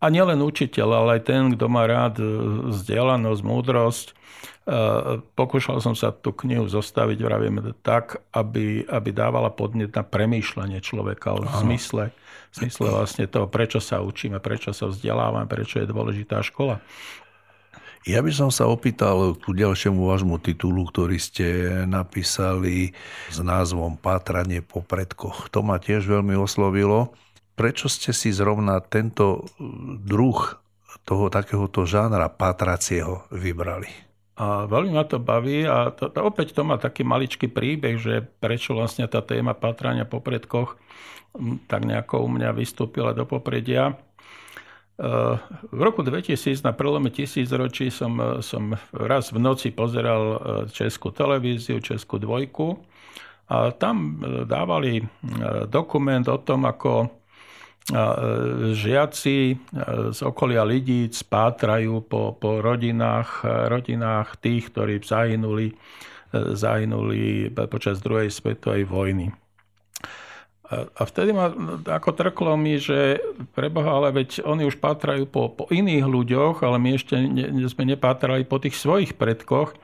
[0.00, 2.28] A nielen učiteľ, ale aj ten, kto má rád e,
[2.72, 4.06] vzdelanosť, múdrosť,
[5.34, 11.34] Pokúšal som sa tú knihu zostaviť, vravím, tak, aby, aby dávala podnet na premýšľanie človeka
[11.34, 12.14] o zmysle,
[12.54, 16.78] zmysle vlastne toho, prečo sa učíme, prečo sa vzdelávame, prečo je dôležitá škola.
[18.08, 21.46] Ja by som sa opýtal ku ďalšiemu vášmu titulu, ktorý ste
[21.84, 22.96] napísali
[23.28, 25.52] s názvom Pátranie po predkoch.
[25.52, 27.12] To ma tiež veľmi oslovilo.
[27.60, 29.44] Prečo ste si zrovna tento
[30.00, 30.56] druh
[31.04, 33.92] toho takéhoto žánra pátracieho vybrali?
[34.40, 38.24] A veľmi ma to baví a to, to, opäť to má taký maličký príbeh, že
[38.24, 40.80] prečo vlastne tá téma patrania po predkoch
[41.68, 43.92] tak nejako u mňa vystúpila do popredia.
[43.92, 43.94] E,
[45.68, 50.36] v roku 2000 na prelome tisícročí som, som raz v noci pozeral e,
[50.72, 52.80] českú televíziu, českú dvojku
[53.52, 55.04] a tam e, dávali
[55.68, 57.19] dokument o tom, ako E,
[58.72, 59.56] žiaci e,
[60.14, 65.74] z okolia lidí spátrajú po, po rodinách, rodinách tých, ktorí zahynuli, e,
[66.54, 69.34] zahynuli počas druhej svetovej vojny.
[70.70, 71.50] A vtedy ma
[71.82, 73.18] ako trklo mi, že
[73.58, 77.90] preboha, ale veď oni už pátrajú po, po iných ľuďoch, ale my ešte ne, sme
[77.90, 79.74] nepátrali po tých svojich predkoch.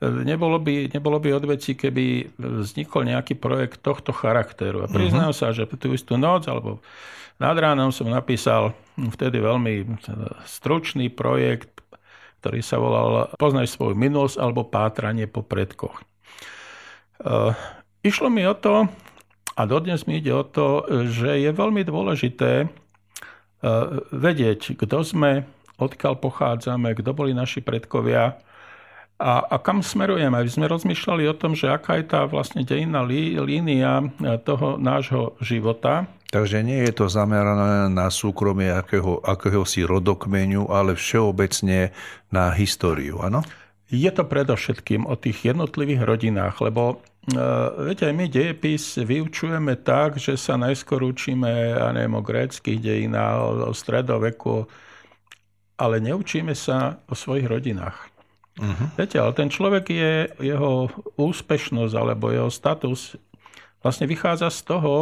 [0.00, 4.84] Nebolo by, nebolo by odveci, keby vznikol nejaký projekt tohto charakteru.
[4.84, 5.52] A priznám uh-huh.
[5.52, 6.80] sa, že tú istú noc alebo
[7.40, 9.96] nad ránom som napísal vtedy veľmi
[10.44, 11.72] stručný projekt,
[12.44, 16.00] ktorý sa volal Poznaj svoju minulosť alebo pátranie po predkoch.
[16.00, 16.04] E,
[18.04, 18.88] išlo mi o to,
[19.56, 22.66] a dodnes mi ide o to, že je veľmi dôležité e,
[24.12, 25.48] vedieť, kto sme,
[25.80, 28.40] odkiaľ pochádzame, kto boli naši predkovia,
[29.20, 30.32] a, a kam smerujeme?
[30.32, 34.80] Aby sme rozmýšľali o tom, že aká je tá vlastne dejinná lí, línia e, toho
[34.80, 36.08] nášho života.
[36.32, 41.92] Takže nie je to zamerané na súkromie akého, akéhosi rodokmeniu, ale všeobecne
[42.32, 43.44] na históriu, áno?
[43.90, 47.36] Je to predovšetkým o tých jednotlivých rodinách, lebo e,
[47.92, 53.68] viete, aj my dejepis vyučujeme tak, že sa najskôr učíme, ja neviem, o gréckých dejinách,
[53.68, 54.64] o stredoveku,
[55.76, 58.09] ale neučíme sa o svojich rodinách.
[58.58, 58.86] Uh-huh.
[58.98, 63.14] Viete, ale ten človek je, jeho úspešnosť alebo jeho status
[63.80, 64.94] vlastne vychádza z toho,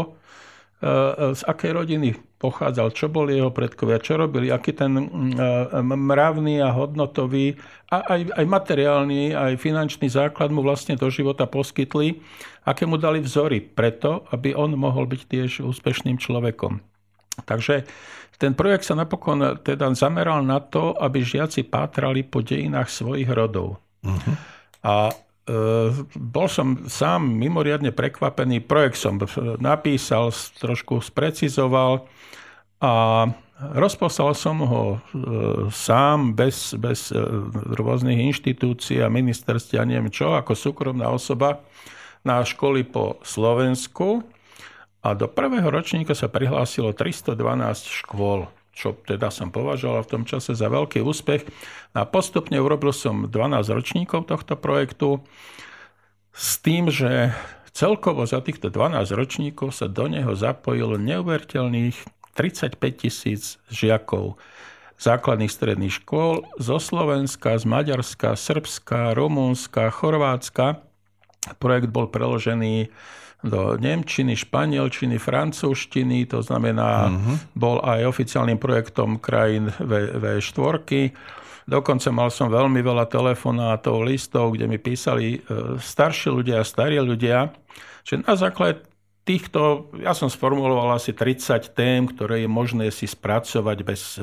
[0.79, 5.05] e, z akej rodiny pochádzal, čo boli jeho predkovia, čo robili, aký ten e,
[5.83, 7.59] mravný a hodnotový
[7.91, 12.23] a aj, aj materiálny, aj finančný základ mu vlastne do života poskytli,
[12.63, 16.79] aké mu dali vzory preto, aby on mohol byť tiež úspešným človekom.
[17.47, 17.87] Takže
[18.39, 23.83] ten projekt sa napokon teda zameral na to, aby žiaci pátrali po dejinách svojich rodov.
[24.07, 24.35] Uh-huh.
[24.87, 25.15] A e,
[26.15, 28.63] bol som sám mimoriadne prekvapený.
[28.63, 29.19] Projekt som
[29.59, 30.31] napísal,
[30.63, 32.07] trošku sprecizoval
[32.79, 33.27] a
[33.75, 34.99] rozposlal som ho e,
[35.75, 37.19] sám, bez, bez e,
[37.75, 41.67] rôznych inštitúcií a ministerství a neviem čo, ako súkromná osoba
[42.23, 44.38] na školy po Slovensku
[44.99, 47.39] a do prvého ročníka sa prihlásilo 312
[47.87, 51.47] škôl, čo teda som považoval v tom čase za veľký úspech.
[51.95, 53.35] A postupne urobil som 12
[53.71, 55.23] ročníkov tohto projektu
[56.35, 57.31] s tým, že
[57.71, 61.95] celkovo za týchto 12 ročníkov sa do neho zapojilo neuveriteľných
[62.35, 64.39] 35 tisíc žiakov
[64.99, 70.83] základných stredných škôl zo Slovenska, z Maďarska, Srbska, Rumúnska, Chorvátska.
[71.63, 72.91] Projekt bol preložený
[73.39, 77.37] do Nemčiny, Španielčiny, Francúzštiny, to znamená, uh-huh.
[77.55, 81.15] bol aj oficiálnym projektom krajín v, V4.
[81.69, 86.99] Dokonca mal som veľmi veľa telefonátov, listov, kde mi písali e, starší ľudia a starí
[86.99, 87.53] ľudia,
[88.03, 88.89] že na základe
[89.29, 94.17] týchto, ja som sformuloval asi 30 tém, ktoré je možné si spracovať bez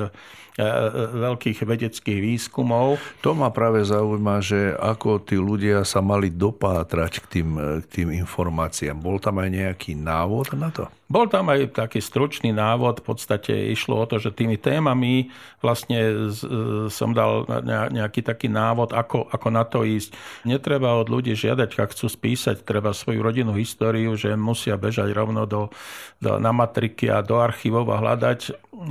[0.56, 2.96] veľkých vedeckých výskumov.
[3.28, 7.50] To ma práve zaujíma, že ako tí ľudia sa mali dopátrať k tým,
[7.84, 8.96] k tým informáciám.
[8.96, 10.88] Bol tam aj nejaký návod na to?
[11.06, 15.30] Bol tam aj taký stručný návod, v podstate išlo o to, že tými témami
[15.62, 16.34] vlastne
[16.90, 17.46] som dal
[17.94, 20.18] nejaký taký návod, ako, ako na to ísť.
[20.50, 25.46] Netreba od ľudí žiadať, ak chcú spísať, treba svoju rodinnú históriu, že musia bežať rovno
[25.46, 25.70] do,
[26.18, 28.40] do, na matriky a do archívov a hľadať.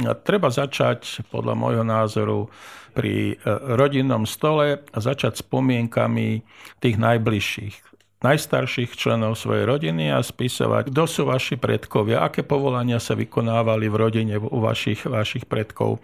[0.06, 2.50] A treba začať, podľa môjho názoru,
[2.94, 6.46] pri e, rodinnom stole a začať spomienkami
[6.78, 7.76] tých najbližších
[8.24, 13.96] najstarších členov svojej rodiny a spisovať, kto sú vaši predkovia, aké povolania sa vykonávali v
[14.00, 16.00] rodine u vašich, vašich predkov,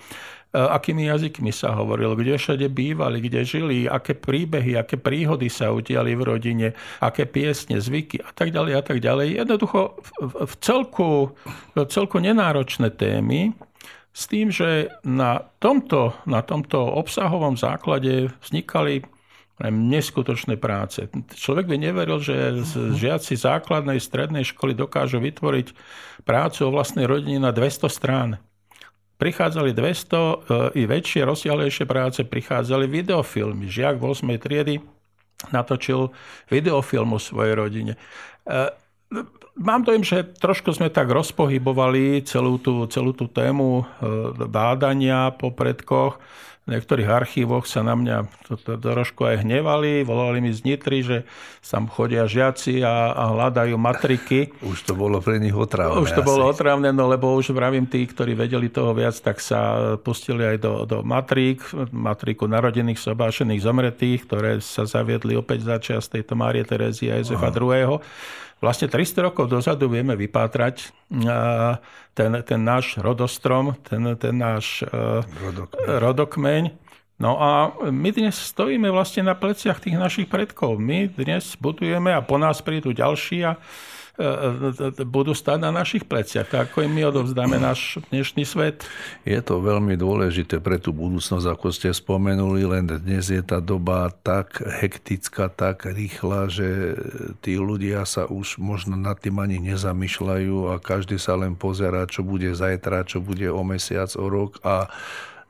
[0.53, 5.73] e, akými jazykmi sa hovorilo, kde všade bývali, kde žili, aké príbehy, aké príhody sa
[5.73, 9.41] udiali v rodine, aké piesne, zvyky a tak ďalej a tak ďalej.
[9.41, 9.97] Jednoducho
[10.45, 11.33] v celku,
[11.73, 13.57] v celku nenáročné témy,
[14.11, 19.07] s tým, že na tomto, na tomto obsahovom základe vznikali
[19.69, 21.05] neskutočné práce.
[21.37, 22.65] Človek by neveril, že
[22.97, 25.77] žiaci základnej strednej školy dokážu vytvoriť
[26.25, 28.41] prácu o vlastnej rodine na 200 strán.
[29.21, 30.33] Prichádzali 200 e,
[30.81, 33.69] i väčšie, rozsiahlejšie práce, prichádzali videofilmy.
[33.69, 34.33] Žiak v 8.
[34.41, 34.75] triedy
[35.53, 36.09] natočil
[36.49, 38.01] videofilm o svojej rodine.
[39.61, 45.53] Mám dojem, že trošku sme tak rozpohybovali celú tú, celú tú tému e, bádania po
[45.53, 46.17] predkoch
[46.71, 51.01] v niektorých archívoch sa na mňa to, to, trošku aj hnevali, volali mi z Nitry,
[51.01, 51.17] že
[51.65, 54.53] tam chodia žiaci a, a hľadajú matriky.
[54.71, 55.99] Už to bolo pre nich otravné.
[55.99, 56.29] Už to asi.
[56.29, 60.57] bolo otravné, no lebo už vravím tí, ktorí vedeli toho viac, tak sa pustili aj
[60.61, 66.63] do, do matrík, matriku narodených, sobášených, zomretých, ktoré sa zaviedli opäť za čas tejto Márie
[66.63, 67.99] Terezie a Jozefa II
[68.61, 70.93] vlastne 300 rokov dozadu vieme vypátrať
[72.15, 75.85] ten, ten náš rodostrom, ten, ten náš rodokmeň.
[75.99, 76.63] rodokmeň.
[77.21, 80.81] No a my dnes stojíme vlastne na pleciach tých našich predkov.
[80.81, 83.90] My dnes budujeme a po nás prídu ďalší a E, e,
[85.09, 88.85] budú stať na našich pleciach, ako im my odovzdáme náš dnešný svet.
[89.25, 94.13] Je to veľmi dôležité pre tú budúcnosť, ako ste spomenuli, len dnes je tá doba
[94.23, 96.69] tak hektická, tak rýchla, že
[97.41, 102.21] tí ľudia sa už možno nad tým ani nezamýšľajú a každý sa len pozerá, čo
[102.21, 104.93] bude zajtra, čo bude o mesiac, o rok a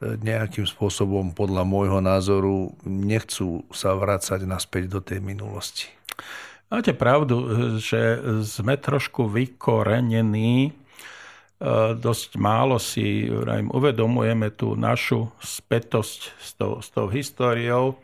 [0.01, 5.93] nejakým spôsobom, podľa môjho názoru, nechcú sa vrácať naspäť do tej minulosti.
[6.71, 7.51] Máte pravdu,
[7.83, 10.73] že sme trošku vykorenení, e,
[11.99, 13.27] dosť málo si
[13.67, 17.99] uvedomujeme tú našu spätosť s tou, s tou históriou.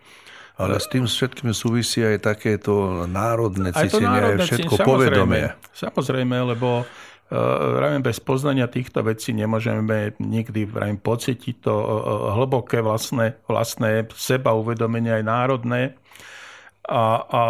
[0.59, 5.45] Ale s tým všetkým súvisí aj takéto národné cítenie, aj, aj všetko samozrejme, povedomie.
[5.77, 13.37] Samozrejme, lebo uh, bez poznania týchto vecí nemôžeme nikdy vrajím, pocítiť to uh, hlboké vlastné,
[13.45, 15.93] vlastné seba uvedomenie aj národné.
[16.87, 17.40] A, a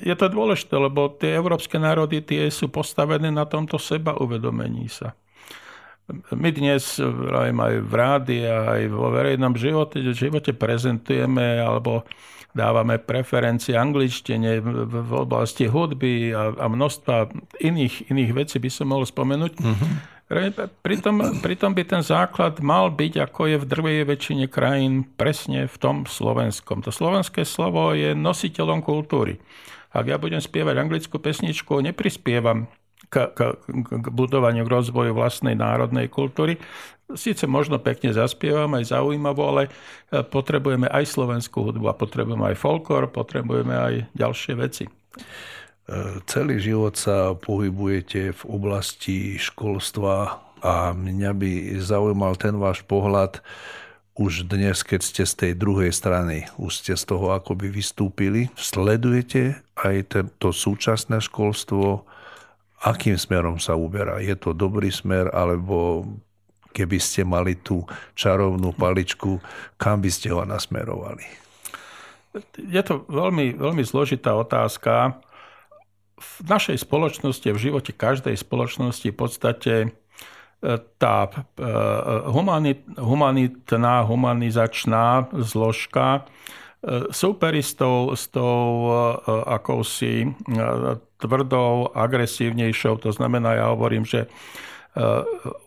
[0.00, 5.12] je to dôležité, lebo tie európske národy tie sú postavené na tomto seba uvedomení sa.
[6.34, 12.02] My dnes aj v rádi aj vo verejnom živote, živote prezentujeme alebo
[12.56, 17.30] dávame preferencie angličtine v oblasti hudby a, a množstva
[17.62, 19.52] iných, iných vecí by som mohol spomenúť.
[19.58, 20.20] Mm-hmm
[20.86, 25.74] Pritom, pritom by ten základ mal byť, ako je v drvej väčšine krajín, presne v
[25.74, 26.86] tom slovenskom.
[26.86, 29.42] To slovenské slovo je nositeľom kultúry.
[29.90, 32.70] Ak ja budem spievať anglickú pesničku, neprispievam
[33.08, 33.40] k, k,
[34.02, 36.60] k budovaniu, k rozvoju vlastnej národnej kultúry.
[37.16, 39.70] Síce možno pekne zaspievam, aj zaujímavo, ale e,
[40.22, 44.84] potrebujeme aj slovenskú hudbu a potrebujeme aj folklor, potrebujeme aj ďalšie veci.
[46.30, 53.42] Celý život sa pohybujete v oblasti školstva a mňa by zaujímal ten váš pohľad
[54.14, 58.54] už dnes, keď ste z tej druhej strany, už ste z toho akoby vystúpili.
[58.54, 62.06] Sledujete aj to súčasné školstvo,
[62.80, 64.20] akým smerom sa uberá?
[64.24, 66.08] Je to dobrý smer, alebo
[66.72, 67.84] keby ste mali tú
[68.16, 69.42] čarovnú paličku,
[69.76, 71.24] kam by ste ho nasmerovali?
[72.56, 75.18] Je to veľmi, veľmi zložitá otázka
[76.20, 79.88] v našej spoločnosti v živote každej spoločnosti v podstate e,
[81.00, 81.32] tá e,
[83.00, 86.28] humanitná, humanizačná zložka
[86.84, 88.92] e, súperí s tou, s tou
[89.26, 90.28] akousi
[91.20, 92.96] tvrdou, agresívnejšou.
[93.04, 94.26] To znamená, ja hovorím, že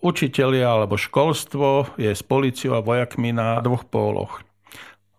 [0.03, 4.43] učitelia alebo školstvo je s policiou a vojakmi na dvoch póloch.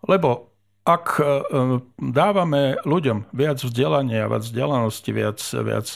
[0.05, 0.53] Lebo
[0.85, 1.17] ak
[1.97, 5.89] dávame ľuďom viac vzdelania, viac vzdelanosti, viac, viac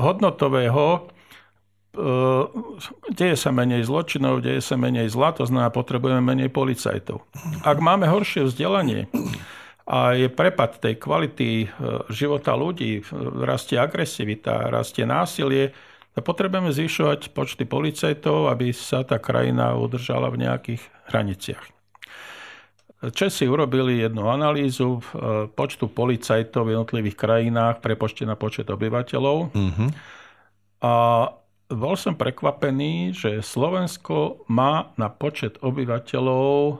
[0.00, 1.12] hodnotového,
[3.12, 7.20] deje sa menej zločinov, deje sa menej zla, to znamená, potrebujeme menej policajtov.
[7.68, 9.12] Ak máme horšie vzdelanie
[9.92, 11.68] a je prepad tej kvality
[12.08, 13.04] života ľudí,
[13.44, 15.76] rastie agresivita, rastie násilie,
[16.16, 21.64] potrebujeme zvyšovať počty policajtov, aby sa tá krajina udržala v nejakých hraniciach.
[23.02, 25.02] Česi urobili jednu analýzu
[25.58, 29.50] počtu policajtov v jednotlivých krajinách prepočte na počet obyvateľov.
[29.50, 29.90] Uh-huh.
[30.86, 30.94] A
[31.66, 36.78] bol som prekvapený, že Slovensko má na počet obyvateľov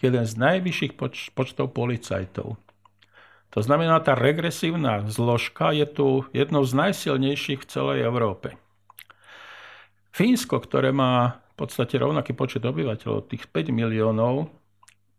[0.00, 2.58] jeden z najvyšších poč- počtov policajtov.
[3.54, 8.58] To znamená, tá regresívna zložka je tu jednou z najsilnejších v celej Európe.
[10.10, 14.50] Fínsko, ktoré má v podstate rovnaký počet obyvateľov, tých 5 miliónov,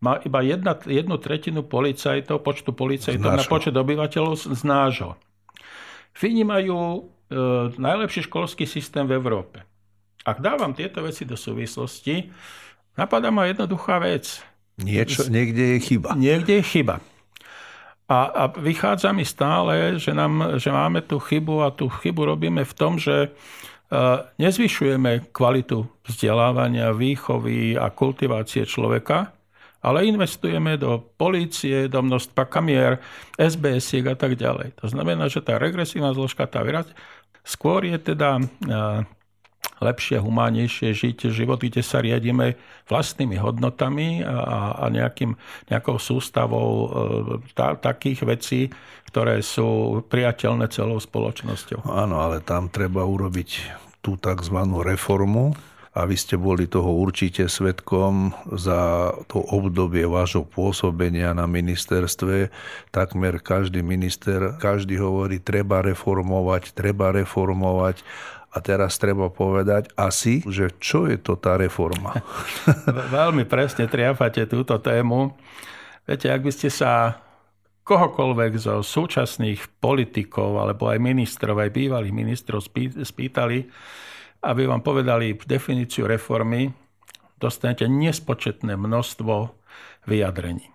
[0.03, 5.15] má iba jedna, jednu tretinu policajtov, počtu policajtov na počet obyvateľov z nášho.
[6.11, 6.99] Fíni majú e,
[7.75, 9.63] najlepší školský systém v Európe.
[10.27, 12.31] Ak dávam tieto veci do súvislosti,
[12.99, 14.43] napadá ma jednoduchá vec.
[14.75, 16.19] Niečo, niekde je chyba.
[16.19, 16.99] Niekde je chyba.
[18.05, 22.61] A, a vychádza mi stále, že, nám, že máme tú chybu a tú chybu robíme
[22.61, 23.29] v tom, že e,
[24.37, 29.33] nezvyšujeme kvalitu vzdelávania, výchovy a kultivácie človeka,
[29.81, 33.01] ale investujeme do polície, do množstva kamier,
[33.41, 34.77] sbs a tak ďalej.
[34.81, 36.85] To znamená, že tá regresívna zložka, tá výraz,
[37.41, 38.37] skôr je teda
[39.85, 42.57] lepšie, humánnejšie žiť život, kde sa riadíme
[42.89, 45.37] vlastnými hodnotami a, a nejakým,
[45.69, 46.87] nejakou sústavou e,
[47.53, 48.61] ta, takých vecí,
[49.13, 51.85] ktoré sú priateľné celou spoločnosťou.
[51.85, 53.49] Áno, ale tam treba urobiť
[54.01, 54.57] tú tzv.
[54.81, 55.53] reformu,
[55.95, 62.51] a vy ste boli toho určite svetkom za to obdobie vášho pôsobenia na ministerstve.
[62.91, 68.03] Takmer každý minister, každý hovorí, treba reformovať, treba reformovať.
[68.55, 72.15] A teraz treba povedať asi, že čo je to tá reforma?
[73.19, 75.35] Veľmi presne triafate túto tému.
[76.07, 77.19] Viete, ak by ste sa
[77.83, 82.63] kohokoľvek zo súčasných politikov alebo aj ministrov, aj bývalých ministrov
[83.03, 83.67] spýtali,
[84.45, 86.71] aby vám povedali definíciu reformy,
[87.35, 89.33] dostanete nespočetné množstvo
[90.07, 90.71] vyjadrení.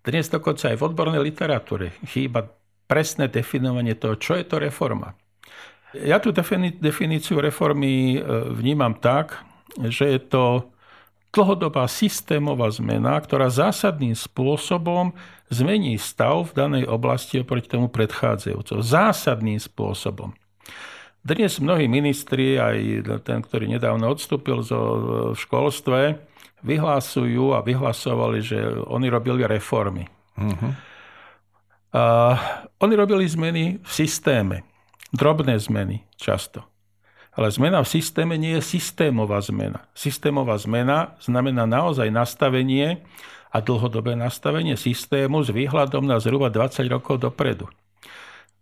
[0.00, 2.48] Dnes dokonca aj v odbornej literatúre chýba
[2.88, 5.14] presné definovanie toho, čo je to reforma.
[5.96, 8.18] Ja tú definíciu reformy e,
[8.54, 9.42] vnímam tak,
[9.90, 10.70] že je to
[11.30, 15.14] dlhodobá systémová zmena, ktorá zásadným spôsobom
[15.50, 18.82] zmení stav v danej oblasti oproti tomu predchádzajúco.
[18.82, 20.34] Zásadným spôsobom.
[21.20, 22.78] Dnes mnohí ministri, aj
[23.26, 24.80] ten, ktorý nedávno odstúpil zo
[25.34, 26.16] v školstve,
[26.64, 30.08] vyhlasujú a vyhlasovali, že oni robili reformy.
[30.38, 30.72] Uh-huh.
[31.92, 32.04] A
[32.80, 34.69] oni robili zmeny v systéme.
[35.10, 36.62] Drobné zmeny často.
[37.34, 39.86] Ale zmena v systéme nie je systémová zmena.
[39.94, 43.02] Systémová zmena znamená naozaj nastavenie
[43.50, 47.66] a dlhodobé nastavenie systému s výhľadom na zhruba 20 rokov dopredu.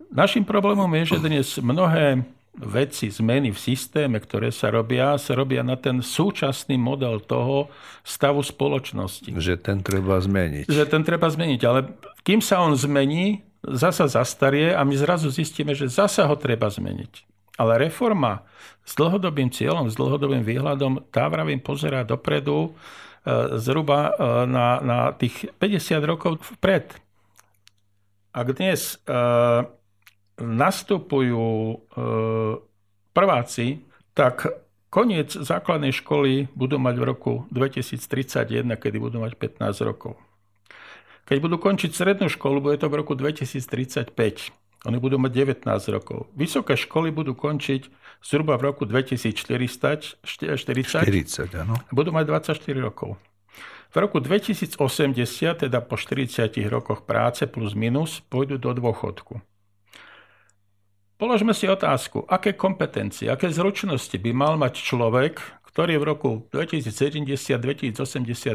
[0.08, 2.24] Našim problémom je, že dnes mnohé
[2.58, 7.70] veci, zmeny v systéme, ktoré sa robia, sa robia na ten súčasný model toho
[8.02, 9.30] stavu spoločnosti.
[9.36, 10.66] Že ten treba zmeniť.
[10.66, 11.92] Že ten treba zmeniť, ale
[12.26, 17.26] kým sa on zmení, zasa zastarie a my zrazu zistíme, že zasa ho treba zmeniť.
[17.58, 18.46] Ale reforma
[18.86, 24.98] s dlhodobým cieľom, s dlhodobým výhľadom, tá vravím pozerá dopredu e, zhruba e, na, na
[25.10, 26.94] tých 50 rokov vpred.
[28.30, 29.18] Ak dnes e,
[30.38, 31.82] nastupujú
[33.10, 33.82] prváci,
[34.14, 34.46] tak
[34.86, 40.14] koniec základnej školy budú mať v roku 2031, kedy budú mať 15 rokov.
[41.28, 44.16] Keď budú končiť strednú školu, bude to v roku 2035.
[44.88, 46.32] Oni budú mať 19 rokov.
[46.32, 47.92] Vysoké školy budú končiť
[48.24, 51.76] zhruba v roku 2040, 40, 40 áno.
[51.92, 53.20] budú mať 24 rokov.
[53.92, 54.72] V roku 2080,
[55.68, 59.44] teda po 40 rokoch práce plus minus, pôjdu do dôchodku.
[61.20, 68.00] Položme si otázku, aké kompetencie, aké zručnosti by mal mať človek, ktorý v roku 2070-2080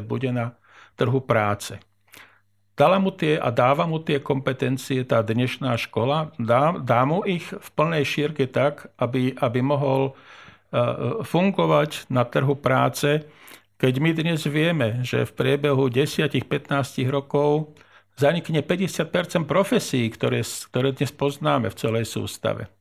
[0.01, 0.57] bude na
[0.97, 1.78] trhu práce.
[2.74, 7.45] Dala mu tie a dáva mu tie kompetencie tá dnešná škola, dá, dá mu ich
[7.45, 10.17] v plnej šírke tak, aby, aby mohol
[10.74, 13.30] uh, fungovať na trhu práce,
[13.78, 16.41] keď my dnes vieme, že v priebehu 10-15
[17.13, 17.78] rokov
[18.17, 22.74] zanikne 50% profesí, ktoré, ktoré dnes poznáme v celej sústave.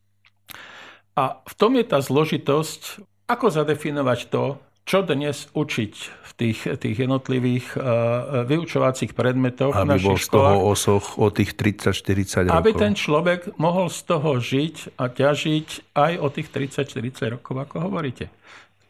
[1.12, 6.96] A v tom je tá zložitosť, ako zadefinovať to, čo dnes učiť v tých, tých
[7.06, 12.58] jednotlivých uh, vyučovacích predmetoch aby v našich bol z toho osoch o tých 30-40 rokov.
[12.58, 17.76] Aby ten človek mohol z toho žiť a ťažiť aj o tých 30-40 rokov, ako
[17.86, 18.26] hovoríte.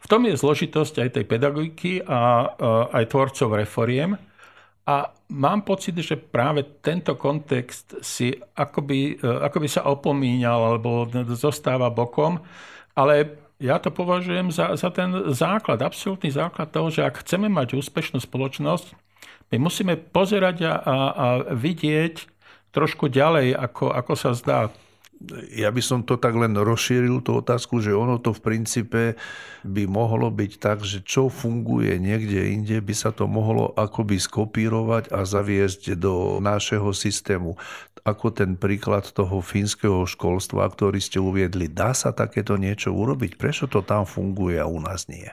[0.03, 2.19] V tom je zložitosť aj tej pedagogiky a
[2.49, 4.17] uh, aj tvorcov reforiem.
[4.83, 11.07] A mám pocit, že práve tento kontext si akoby, akoby sa opomínal alebo
[11.39, 12.43] zostáva bokom,
[12.91, 17.77] ale ja to považujem za, za ten základ, absolútny základ toho, že ak chceme mať
[17.77, 18.93] úspešnú spoločnosť,
[19.53, 22.15] my musíme pozerať a, a, a vidieť
[22.73, 24.73] trošku ďalej, ako, ako sa zdá
[25.55, 29.01] ja by som to tak len rozšíril, tú otázku, že ono to v princípe
[29.63, 35.15] by mohlo byť tak, že čo funguje niekde inde, by sa to mohlo akoby skopírovať
[35.15, 37.55] a zaviesť do našeho systému.
[38.03, 41.71] Ako ten príklad toho fínskeho školstva, ktorý ste uviedli.
[41.71, 43.39] Dá sa takéto niečo urobiť?
[43.39, 45.31] Prečo to tam funguje a u nás nie?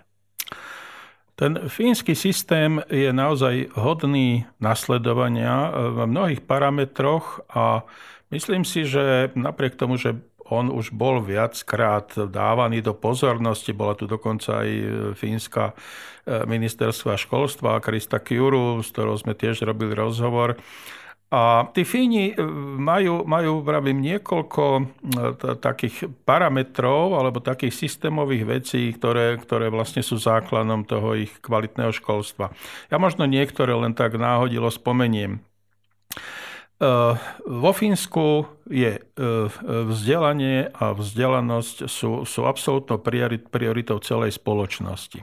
[1.34, 7.88] Ten fínsky systém je naozaj hodný nasledovania v mnohých parametroch a
[8.31, 10.14] Myslím si, že napriek tomu, že
[10.51, 14.68] on už bol viackrát dávaný do pozornosti, bola tu dokonca aj
[15.14, 15.74] fínska e,
[16.43, 20.59] ministerstva školstva Krista Kiuru, s ktorou sme tiež robili rozhovor.
[21.31, 22.43] A tí Fíni e,
[22.83, 24.83] majú, majú pravím, niekoľko e,
[25.62, 32.51] takých parametrov alebo takých systémových vecí, ktoré, ktoré vlastne sú základom toho ich kvalitného školstva.
[32.91, 35.39] Ja možno niektoré len tak náhodilo spomeniem.
[36.81, 37.12] Eh,
[37.45, 39.03] vo Fínsku je eh,
[39.85, 42.97] vzdelanie a vzdelanosť sú, sú absolútnou
[43.53, 45.20] prioritou celej spoločnosti.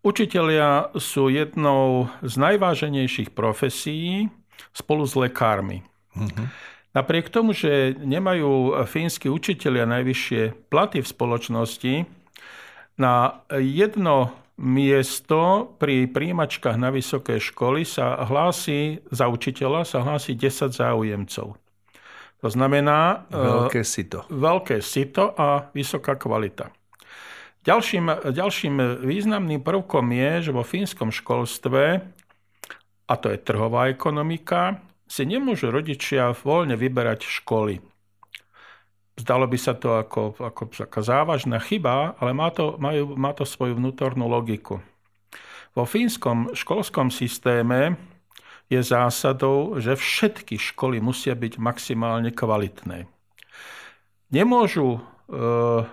[0.00, 4.32] Učitelia sú jednou z najváženejších profesí
[4.72, 5.84] spolu s lekármi.
[6.16, 6.46] Mm-hmm.
[6.96, 11.94] Napriek tomu, že nemajú fínsky učitelia najvyššie platy v spoločnosti,
[12.96, 20.72] na jedno miesto pri príjimačkách na vysoké školy sa hlási, za učiteľa sa hlási 10
[20.72, 21.56] záujemcov.
[22.44, 23.28] To znamená...
[23.32, 24.24] Veľké sito.
[24.28, 26.72] Veľké sito a vysoká kvalita.
[27.66, 31.98] Ďalším, ďalším významným prvkom je, že vo fínskom školstve,
[33.06, 37.82] a to je trhová ekonomika, si nemôžu rodičia voľne vyberať školy.
[39.16, 43.48] Zdalo by sa to ako, ako taká závažná chyba, ale má to, majú, má to
[43.48, 44.84] svoju vnútornú logiku.
[45.72, 47.96] Vo fínskom školskom systéme
[48.68, 53.08] je zásadou, že všetky školy musia byť maximálne kvalitné.
[54.32, 55.84] Nemôžu e, e,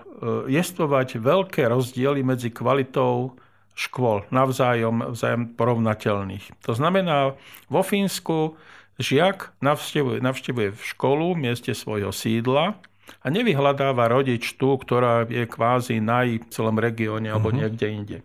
[0.50, 3.38] jestvovať veľké rozdiely medzi kvalitou
[3.74, 6.64] škôl navzájom, vzájom porovnateľných.
[6.66, 7.34] To znamená,
[7.66, 8.58] vo Fínsku
[8.98, 12.78] žiak navštevuje, navštevuje školu v mieste svojho sídla,
[13.24, 17.64] a nevyhľadáva rodič tú, ktorá je kvázi na celom regióne alebo uh-huh.
[17.64, 18.18] niekde inde.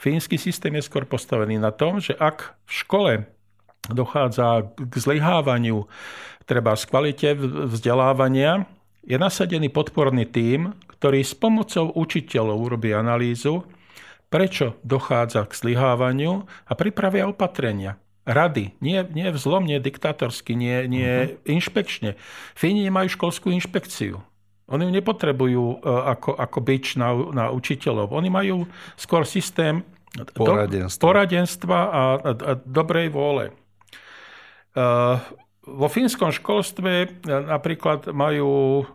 [0.00, 3.12] Fínsky systém je skôr postavený na tom, že ak v škole
[3.92, 5.84] dochádza k zlyhávaniu
[6.48, 7.28] treba z kvalite
[7.68, 8.64] vzdelávania,
[9.06, 13.62] je nasadený podporný tím, ktorý s pomocou učiteľov urobí analýzu,
[14.26, 18.74] prečo dochádza k zlyhávaniu a pripravia opatrenia rady.
[18.82, 21.46] Nie, nie vzlom, nie diktátorsky, nie, nie uh-huh.
[21.46, 22.18] inšpekčne.
[22.58, 24.18] Fíni nemajú školskú inšpekciu.
[24.66, 28.10] Oni ju nepotrebujú e, ako, ako byč na, na učiteľov.
[28.10, 28.66] Oni majú
[28.98, 29.86] skôr systém
[30.34, 33.54] poradenstva, do, poradenstva a, a, a dobrej vôle.
[34.76, 35.22] Uh,
[35.66, 38.86] vo fínskom školstve napríklad majú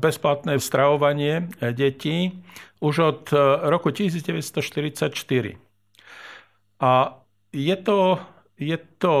[0.00, 2.32] bezplatné stravovanie detí
[2.80, 3.22] už od
[3.68, 5.60] roku 1944.
[6.80, 6.90] A
[7.52, 8.16] je to
[8.58, 9.14] je to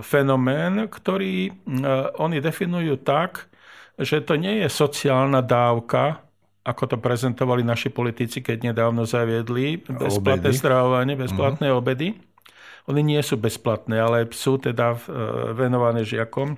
[0.00, 1.52] fenomén, ktorý
[2.16, 3.52] oni definujú tak,
[4.00, 6.24] že to nie je sociálna dávka,
[6.64, 11.84] ako to prezentovali naši politici, keď nedávno zaviedli bezplatné stravovanie, bezplatné uh-huh.
[11.84, 12.16] obedy.
[12.88, 14.96] Oni nie sú bezplatné, ale sú teda
[15.52, 16.56] venované žiakom.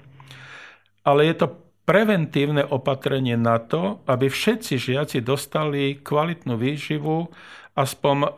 [1.03, 1.47] Ale je to
[1.87, 7.31] preventívne opatrenie na to, aby všetci žiaci dostali kvalitnú výživu
[7.77, 8.29] aspoň e,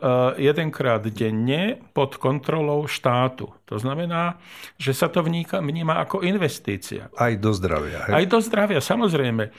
[0.51, 3.55] jedenkrát denne pod kontrolou štátu.
[3.71, 4.35] To znamená,
[4.75, 7.07] že sa to vníka, vníma ako investícia.
[7.15, 8.03] Aj do zdravia.
[8.11, 8.13] Hej?
[8.19, 9.43] Aj do zdravia, samozrejme.
[9.47, 9.51] E,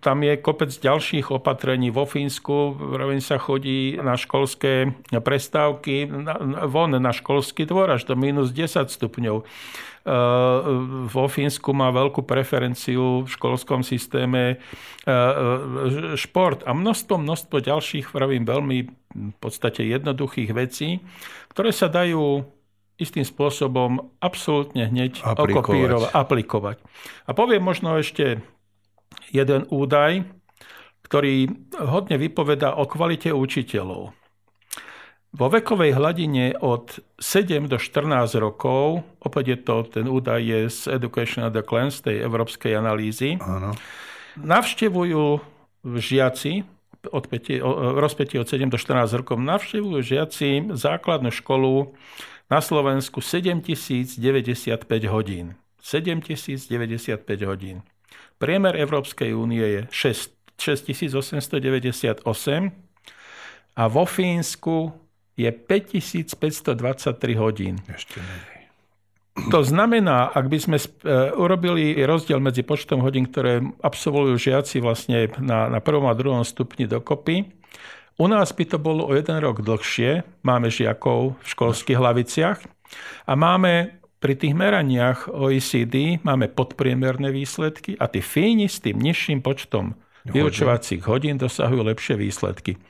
[0.00, 1.92] tam je kopec ďalších opatrení.
[1.92, 2.80] Vo Fínsku
[3.20, 6.08] sa chodí na školské prestávky
[6.64, 9.44] von na školský dvor až do minus 10 stupňov
[11.10, 15.14] vo Fínsku má veľkú preferenciu v školskom systéme e, e,
[16.14, 18.78] šport a množstvo, množstvo ďalších, vravím, veľmi
[19.16, 21.02] v podstate jednoduchých vecí,
[21.50, 22.46] ktoré sa dajú
[22.96, 25.58] istým spôsobom absolútne hneď aplikovať.
[25.58, 26.76] okopírovať, aplikovať.
[27.26, 28.40] A poviem možno ešte
[29.34, 30.22] jeden údaj,
[31.02, 34.14] ktorý hodne vypoveda o kvalite učiteľov.
[35.36, 40.96] Vo vekovej hladine od 7 do 14 rokov, opäť je to, ten údaj je z
[40.96, 43.76] Education at a Glance, tej európskej analýzy, Áno.
[44.40, 45.44] navštevujú
[45.84, 46.64] žiaci
[47.12, 47.60] od 5,
[48.00, 51.92] rozpätí od 7 do 14 rokov, navštevujú žiaci základnú školu
[52.48, 54.16] na Slovensku 7095
[55.12, 55.60] hodín.
[55.84, 57.84] 7095 hodín.
[58.40, 62.24] Priemer Európskej únie je 6, 6898
[63.76, 65.05] a vo Fínsku
[65.36, 67.76] je 5523 hodín.
[67.86, 68.56] Ešte menej.
[69.52, 70.88] To znamená, ak by sme e,
[71.36, 76.88] urobili rozdiel medzi počtom hodín, ktoré absolvujú žiaci vlastne na, na prvom a druhom stupni
[76.88, 77.44] dokopy,
[78.16, 80.24] u nás by to bolo o jeden rok dlhšie.
[80.40, 82.58] Máme žiakov v školských hlaviciach
[83.28, 89.44] a máme pri tých meraniach OECD máme podpriemerné výsledky a tí Fíni s tým nižším
[89.44, 92.80] počtom vyučovacích hodín dosahujú lepšie výsledky.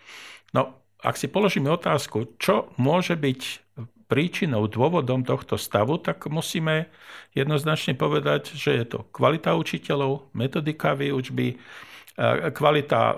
[0.54, 3.66] No, ak si položíme otázku, čo môže byť
[4.06, 6.86] príčinou, dôvodom tohto stavu, tak musíme
[7.34, 11.56] jednoznačne povedať, že je to kvalita učiteľov, metodika výučby, e,
[12.54, 13.14] kvalita e,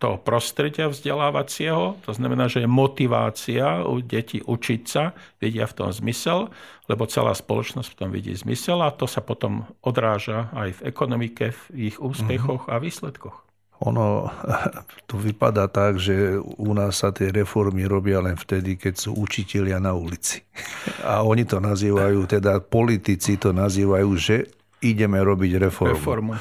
[0.00, 5.12] toho prostredia vzdelávacieho, to znamená, že je motivácia u detí učiť sa,
[5.44, 6.48] vidia v tom zmysel,
[6.88, 11.52] lebo celá spoločnosť v tom vidí zmysel a to sa potom odráža aj v ekonomike,
[11.52, 12.80] v ich úspechoch mm-hmm.
[12.80, 13.44] a výsledkoch.
[13.82, 14.30] Ono
[15.10, 19.82] to vypadá tak, že u nás sa tie reformy robia len vtedy, keď sú učitelia
[19.82, 20.46] na ulici.
[21.10, 24.36] A oni to nazývajú, teda politici to nazývajú, že
[24.84, 25.98] ideme robiť reformu.
[25.98, 26.34] reformu.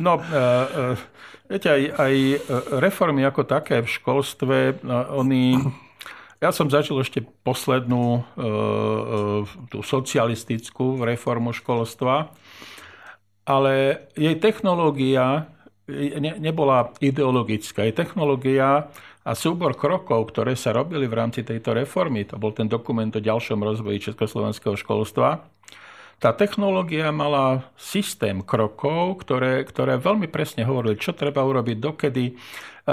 [0.00, 0.96] No, uh, uh,
[1.50, 2.14] viete, aj, aj
[2.80, 5.60] reformy ako také v školstve, no, oni...
[6.36, 8.20] Ja som začal ešte poslednú
[9.72, 12.28] tú socialistickú reformu školstva,
[13.48, 15.55] ale jej technológia
[15.88, 17.86] ne, nebola ideologická.
[17.86, 18.90] Je technológia
[19.26, 23.22] a súbor krokov, ktoré sa robili v rámci tejto reformy, to bol ten dokument o
[23.22, 25.42] ďalšom rozvoji československého školstva,
[26.16, 32.32] tá technológia mala systém krokov, ktoré, ktoré veľmi presne hovorili, čo treba urobiť dokedy, e,
[32.32, 32.92] e,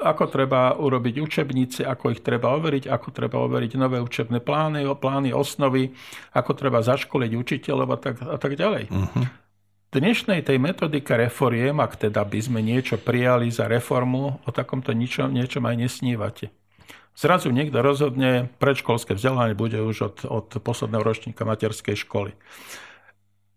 [0.00, 5.36] ako treba urobiť učebnice, ako ich treba overiť, ako treba overiť nové učebné plány, plány
[5.36, 5.92] osnovy,
[6.32, 8.88] ako treba zaškoliť učiteľov a tak, a tak ďalej.
[8.88, 9.41] Uh-huh
[9.92, 15.28] dnešnej tej metodike reforiem, ak teda by sme niečo prijali za reformu, o takomto ničom,
[15.28, 16.48] niečom aj nesnívate.
[17.12, 22.32] Zrazu niekto rozhodne, predškolské vzdelanie bude už od, od posledného ročníka materskej školy.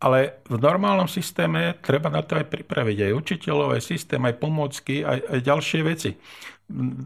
[0.03, 5.07] Ale v normálnom systéme treba na to aj pripraviť aj učiteľov, aj systém, aj pomôcky,
[5.07, 6.19] aj, aj ďalšie veci.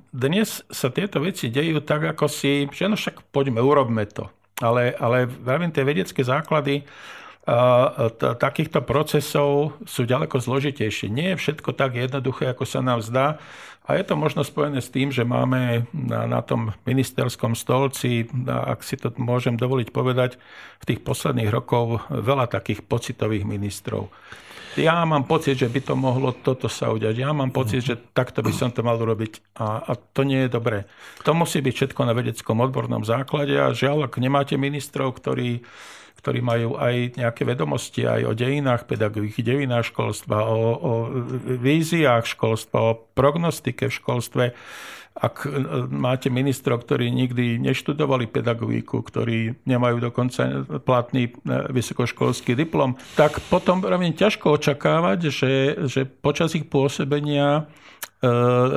[0.09, 4.25] Dnes sa tieto veci dejú tak, ako si, že no však poďme, urobme to.
[4.57, 5.29] Ale, ale
[5.69, 6.81] tie vedecké základy
[8.19, 11.09] takýchto procesov sú ďaleko zložitejšie.
[11.09, 13.41] Nie je všetko tak jednoduché, ako sa nám zdá.
[13.89, 18.85] A je to možno spojené s tým, že máme na, na tom ministerskom stolci, ak
[18.85, 20.37] si to môžem dovoliť povedať,
[20.77, 24.13] v tých posledných rokoch veľa takých pocitových ministrov.
[24.77, 27.17] Ja mám pocit, že by to mohlo toto sa udiať.
[27.17, 29.57] Ja mám pocit, že takto by som to mal urobiť.
[29.57, 30.85] A, a to nie je dobré.
[31.25, 33.57] To musí byť všetko na vedeckom odbornom základe.
[33.57, 35.65] A žiaľ, ak nemáte ministrov, ktorí
[36.19, 40.91] ktorí majú aj nejaké vedomosti aj o dejinách pedagogiky, dejinách školstva, o, o
[41.47, 44.43] víziách školstva, o prognostike v školstve.
[45.19, 45.51] Ak e,
[45.91, 51.31] máte ministrov, ktorí nikdy neštudovali pedagogiku, ktorí nemajú dokonca platný e,
[51.71, 55.53] vysokoškolský diplom, tak potom veľmi ťažko očakávať, že,
[55.87, 57.67] že počas ich pôsobenia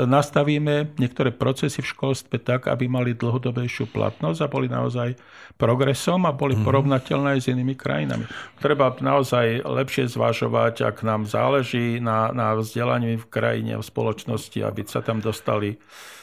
[0.06, 5.18] nastavíme niektoré procesy v školstve tak, aby mali dlhodobejšiu platnosť a boli naozaj
[5.58, 6.68] progresom a boli mm-hmm.
[6.70, 8.22] porovnateľné aj s inými krajinami.
[8.62, 14.86] Treba naozaj lepšie zvažovať, ak nám záleží na, na vzdelaní v krajine, v spoločnosti, aby
[14.86, 15.78] sa tam dostali e,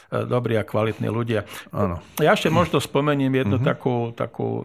[0.10, 1.46] dobrí a kvalitní ľudia.
[1.70, 2.02] Áno.
[2.18, 3.70] Ja ešte možno spomeniem jednu mm-hmm.
[3.70, 4.64] takú, takú e,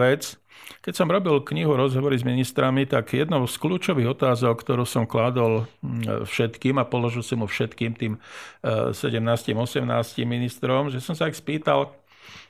[0.00, 0.40] vec.
[0.82, 5.68] Keď som robil knihu Rozhovory s ministrami, tak jednou z kľúčových otázok, ktorú som kládol
[5.84, 8.12] mm, všetkým a položil som mu všetkým tým
[8.64, 11.92] 17-18 e, ministrom, že som sa ich spýtal,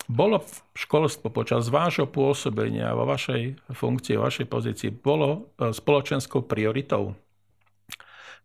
[0.06, 0.38] bolo
[0.78, 7.18] školstvo počas vášho pôsobenia vo vašej funkcii, vo vašej pozícii, bolo e, spoločenskou prioritou?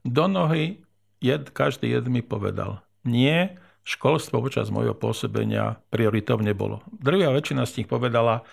[0.02, 0.82] Do nohy
[1.22, 6.86] jed, každý jed mi povedal, nie, školstvo počas môjho pôsobenia prioritou nebolo.
[6.90, 8.46] Drvia väčšina z nich povedala,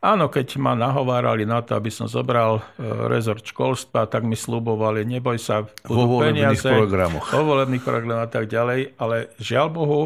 [0.00, 5.04] Áno, keď ma nahovárali na to, aby som zobral e, rezort školstva, tak mi slúbovali,
[5.04, 7.28] neboj sa, budú vo peniaze, programoch.
[7.28, 10.02] Vo volebných programoch a tak ďalej, ale žiaľ Bohu,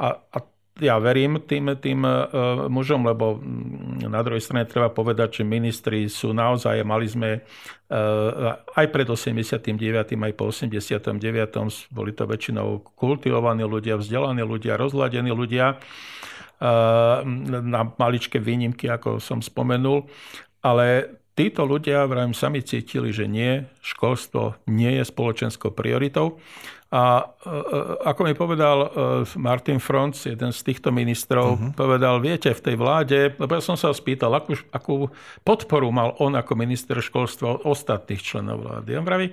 [0.00, 0.38] a, a
[0.82, 6.10] ja verím tým, tým uh, mužom, lebo mm, na druhej strane treba povedať, že ministri
[6.10, 9.70] sú naozaj, mali sme uh, aj pred 89.
[10.18, 11.14] aj po 89.
[11.94, 19.38] boli to väčšinou kultivovaní ľudia, vzdelaní ľudia, rozladení ľudia uh, na maličké výnimky, ako som
[19.38, 20.10] spomenul,
[20.58, 26.42] ale títo ľudia vrajím sami cítili, že nie, školstvo nie je spoločenskou prioritou
[26.92, 27.52] a e, e,
[28.04, 28.88] ako mi povedal e,
[29.40, 31.72] Martin Franc, jeden z týchto ministrov, uh-huh.
[31.72, 34.96] povedal, viete, v tej vláde, lebo ja som sa spýtal, akú, akú
[35.42, 39.00] podporu mal on ako minister školstva od ostatných členov vlády.
[39.00, 39.32] On vraví,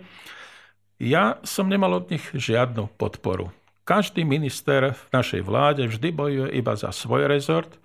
[1.01, 3.49] ja som nemal od nich žiadnu podporu.
[3.81, 7.81] Každý minister v našej vláde vždy bojuje iba za svoj rezort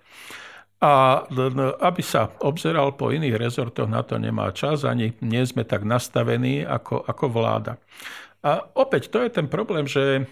[0.77, 1.25] a
[1.81, 6.61] aby sa obzeral po iných rezortoch, na to nemá čas, ani nie sme tak nastavení
[6.61, 7.81] ako, ako vláda.
[8.47, 10.23] A opäť to je ten problém, že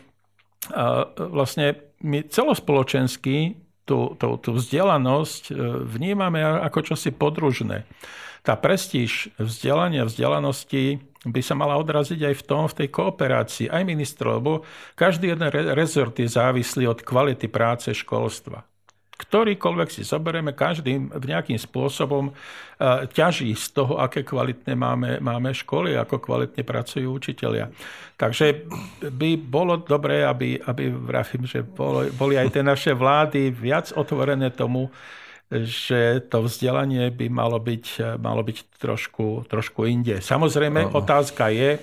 [1.19, 5.53] vlastne my celospoločensky tú, tú, tú vzdelanosť e,
[5.85, 7.85] vnímame ako čosi podružné.
[8.41, 13.85] Tá prestíž vzdelania, vzdelanosti by sa mala odraziť aj v tom, v tej kooperácii, aj
[13.85, 14.53] ministrov, lebo
[14.97, 18.65] každý jeden rezort je závislý od kvality práce školstva
[19.15, 22.33] ktorýkoľvek si zoberieme, každý nejakým spôsobom e,
[23.07, 27.71] ťaží z toho, aké kvalitné máme, máme školy, ako kvalitne pracujú učitelia.
[28.19, 28.67] Takže
[29.07, 34.51] by bolo dobré, aby, aby vravím, že boli, boli aj tie naše vlády viac otvorené
[34.51, 34.91] tomu,
[35.51, 40.17] že to vzdelanie by malo byť, malo byť trošku, trošku inde.
[40.17, 41.77] Samozrejme, otázka je,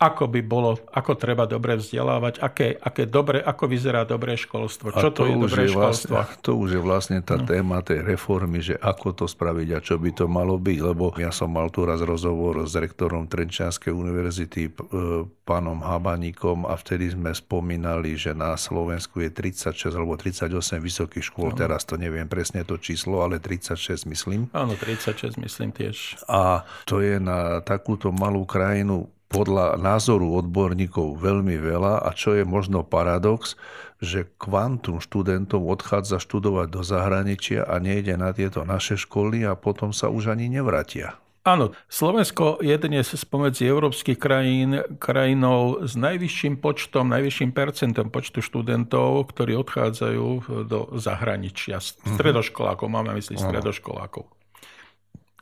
[0.00, 5.12] ako by bolo, ako treba dobre vzdelávať, aké, aké dobre, ako vyzerá dobré školstvo, čo
[5.12, 6.16] to, to je dobré je školstvo.
[6.16, 7.44] Vlastne, to už je vlastne tá no.
[7.44, 11.28] téma tej reformy, že ako to spraviť a čo by to malo byť, lebo ja
[11.28, 17.36] som mal tu raz rozhovor s rektorom Trenčianskej univerzity, e, pánom Habaníkom a vtedy sme
[17.36, 21.60] spomínali, že na Slovensku je 36 alebo 38 vysokých škôl, no.
[21.60, 24.48] teraz to neviem presne to číslo, ale 36 myslím.
[24.56, 26.24] Áno, 36 myslím tiež.
[26.24, 32.42] A to je na takúto malú krajinu podľa názoru odborníkov veľmi veľa a čo je
[32.42, 33.54] možno paradox,
[34.02, 39.94] že kvantum študentov odchádza študovať do zahraničia a nejde na tieto naše školy a potom
[39.94, 41.14] sa už ani nevratia.
[41.40, 49.32] Áno, Slovensko je dnes spomedzi európskych krajín krajinou s najvyšším počtom, najvyšším percentom počtu študentov,
[49.32, 50.26] ktorí odchádzajú
[50.68, 51.80] do zahraničia.
[51.80, 52.18] Mhm.
[52.20, 54.39] Stredoškolákov, máme mysli stredoškolákov.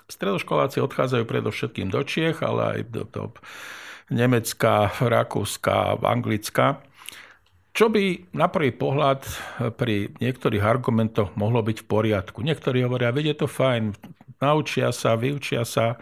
[0.08, 3.22] Stredoškoláci odchádzajú predovšetkým do Čiech, ale aj do, do
[4.08, 6.80] Nemecka, Rakúska, Anglicka.
[7.76, 9.22] Čo by na prvý pohľad
[9.78, 12.42] pri niektorých argumentoch mohlo byť v poriadku.
[12.42, 13.94] Niektorí hovoria, veď je to fajn,
[14.42, 16.00] naučia sa, vyučia sa,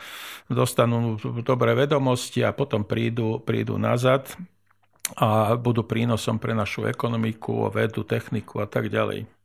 [0.49, 4.33] dostanú dobré vedomosti a potom prídu, prídu nazad
[5.21, 9.36] a budú prínosom pre našu ekonomiku, vedu, techniku a tak ďalej.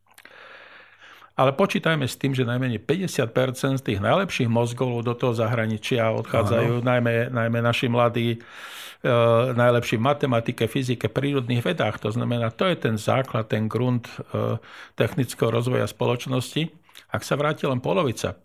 [1.42, 6.86] Ale počítajme s tým, že najmenej 50% z tých najlepších mozgov do toho zahraničia odchádzajú,
[6.86, 9.10] najmä, najmä naši mladí, e,
[9.50, 11.98] najlepší v matematike, fyzike, prírodných vedách.
[12.06, 14.62] To znamená, to je ten základ, ten grunt e,
[14.94, 16.70] technického rozvoja spoločnosti.
[17.10, 18.38] Ak sa vráti len polovica,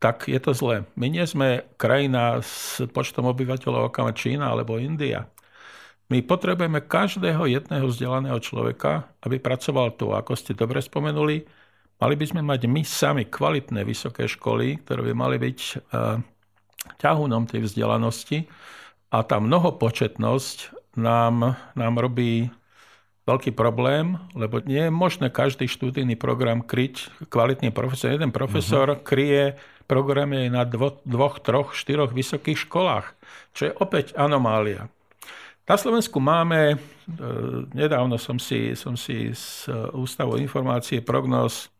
[0.00, 0.88] tak je to zlé.
[0.96, 5.28] My nie sme krajina s počtom obyvateľov ako Čína alebo India.
[6.08, 10.16] My potrebujeme každého jedného vzdelaného človeka, aby pracoval tu.
[10.16, 11.44] Ako ste dobre spomenuli,
[12.02, 15.74] Mali by sme mať my sami kvalitné vysoké školy, ktoré by mali byť e,
[16.98, 18.50] ťahunom tej vzdelanosti
[19.14, 22.50] a tá mnohopočetnosť nám, nám robí
[23.22, 28.18] veľký problém, lebo nie je možné každý študijný program kryť kvalitný profesor.
[28.18, 29.06] Jeden profesor uh-huh.
[29.06, 29.54] kryje
[29.86, 33.14] programy na dvo, dvoch, troch, štyroch vysokých školách,
[33.54, 34.90] čo je opäť anomália.
[35.70, 36.76] Na Slovensku máme, e,
[37.78, 41.71] nedávno som si, som si z Ústavu informácie prognóz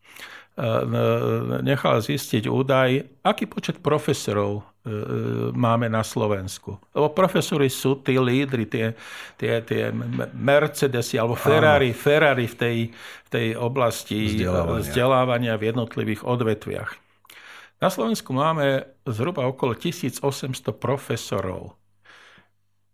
[1.65, 2.89] nechal zistiť údaj,
[3.25, 4.65] aký počet profesorov e, e,
[5.49, 6.77] máme na Slovensku.
[6.93, 8.93] Lebo profesori sú tí lídry, tie,
[9.41, 9.89] tie, tie
[10.37, 14.77] Mercedesy alebo Ferrari, Ferrari v tej, v tej oblasti vzdelávania.
[14.85, 16.91] vzdelávania v jednotlivých odvetviach.
[17.81, 20.21] Na Slovensku máme zhruba okolo 1800
[20.77, 21.73] profesorov.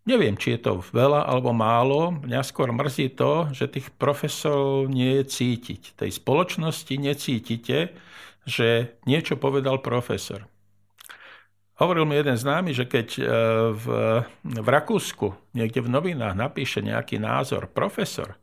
[0.10, 2.10] Neviem, či je to veľa alebo málo.
[2.26, 5.94] Mňa skôr mrzí to, že tých profesorov nie je cítiť.
[5.94, 7.94] Tej spoločnosti necítite,
[8.42, 10.50] že niečo povedal profesor.
[11.78, 13.24] Hovoril mi jeden známy, že keď e,
[13.72, 13.86] v,
[14.44, 18.34] v Rakúsku niekde v novinách napíše nejaký názor profesor,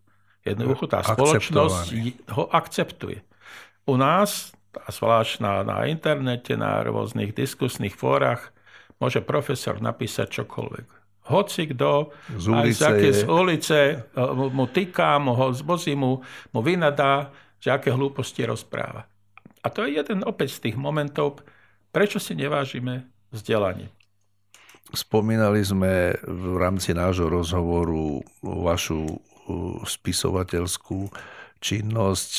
[0.47, 1.87] jednoducho tá spoločnosť
[2.31, 3.27] ho akceptuje.
[3.91, 8.55] U nás, a zvlášť na, na internete, na rôznych diskusných fórach,
[9.03, 10.96] môže profesor napísať čokoľvek
[11.27, 13.79] Hoci kto, z ulice, aj z, z ulice
[14.15, 16.23] mu, mu týka, mu ho zvozí, mu,
[16.55, 19.11] mu vynadá, že aké hlúposti rozpráva.
[19.63, 21.43] A to je jeden opäť z tých momentov,
[21.91, 23.91] prečo si nevážime vzdelanie.
[24.95, 29.19] Spomínali sme v rámci nášho rozhovoru vašu
[29.83, 31.11] spisovateľskú
[31.59, 32.33] činnosť.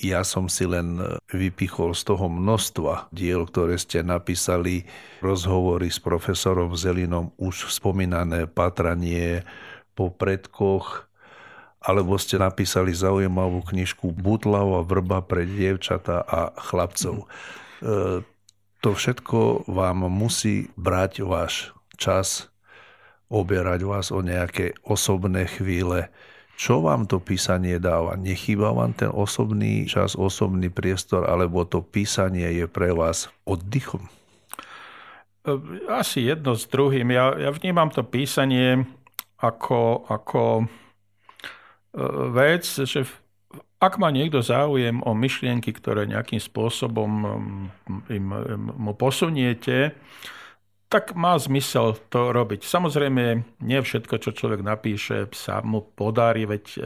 [0.00, 0.96] Ja som si len
[1.28, 4.88] vypichol z toho množstva diel, ktoré ste napísali,
[5.20, 9.44] rozhovory s profesorom Zelinom, už spomínané patranie
[9.92, 11.04] po predkoch,
[11.82, 17.26] alebo ste napísali zaujímavú knižku Butlava vrba pre dievčata a chlapcov.
[17.82, 18.22] Mm.
[18.82, 22.50] To všetko vám musí brať váš čas,
[23.30, 26.10] oberať vás o nejaké osobné chvíle.
[26.62, 28.14] Čo vám to písanie dáva?
[28.14, 34.06] Nechýba vám ten osobný čas, osobný priestor, alebo to písanie je pre vás oddychom?
[35.90, 37.10] Asi jedno s druhým.
[37.10, 38.86] Ja, ja vnímam to písanie
[39.42, 40.66] ako, ako e,
[42.30, 43.10] vec, že
[43.82, 47.10] ak má niekto záujem o myšlienky, ktoré nejakým spôsobom
[48.06, 48.26] im,
[48.78, 49.98] mu posuniete,
[50.92, 52.68] tak má zmysel to robiť.
[52.68, 53.24] Samozrejme,
[53.64, 56.80] nie všetko, čo človek napíše, sa mu podarí, veď e,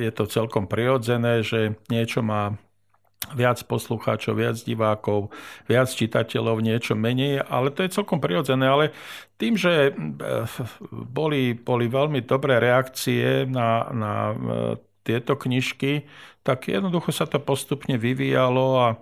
[0.00, 2.56] je to celkom prirodzené, že niečo má
[3.36, 5.34] viac poslucháčov, viac divákov,
[5.68, 8.64] viac čitateľov, niečo menej, ale to je celkom prirodzené.
[8.64, 8.96] Ale
[9.36, 9.92] tým, že e,
[10.88, 14.36] boli, boli veľmi dobré reakcie na, na e,
[15.06, 16.02] tieto knižky,
[16.42, 18.96] tak jednoducho sa to postupne vyvíjalo a e,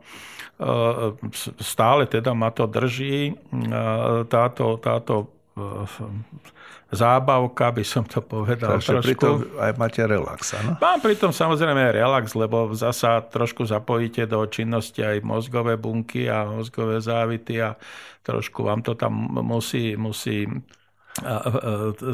[1.64, 3.32] stále teda ma to drží
[4.28, 5.32] táto, táto
[6.94, 9.06] zábavka, by som to povedal Takže trošku.
[9.06, 10.78] pritom aj máte relax, áno?
[10.78, 17.02] Mám pritom samozrejme relax, lebo zasa trošku zapojíte do činnosti aj mozgové bunky a mozgové
[17.02, 17.74] závity a
[18.22, 20.46] trošku vám to tam musí, musí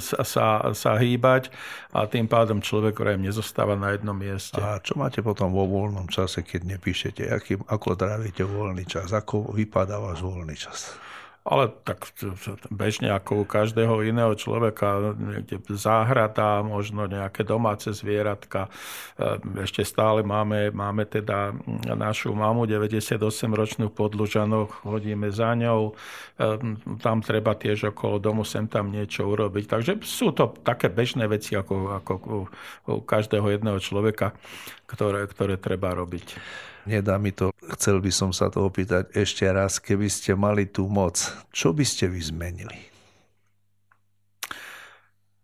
[0.00, 0.46] sa,
[0.76, 1.48] sa hýbať
[1.96, 4.60] a tým pádom človek vraj nezostáva na jednom mieste.
[4.60, 7.22] A čo máte potom vo voľnom čase, keď nepíšete?
[7.32, 9.16] Aký, ako trávite voľný čas?
[9.16, 11.00] Ako vypadá váš voľný čas?
[11.40, 12.12] Ale tak
[12.68, 18.68] bežne ako u každého iného človeka, niekde záhrada, možno nejaké domáce zvieratka.
[19.16, 21.56] Ehm, ešte stále máme, máme teda
[21.96, 25.96] našu mamu, 98-ročnú podlužanok, hodíme za ňou,
[26.36, 29.64] ehm, tam treba tiež okolo domu sem tam niečo urobiť.
[29.64, 31.74] Takže sú to také bežné veci ako,
[32.04, 32.40] ako u,
[32.84, 34.36] u každého jedného človeka,
[34.84, 36.36] ktoré, ktoré treba robiť.
[36.88, 40.88] Nedá mi to, chcel by som sa to opýtať ešte raz, keby ste mali tú
[40.88, 41.20] moc,
[41.52, 42.78] čo by ste vy zmenili?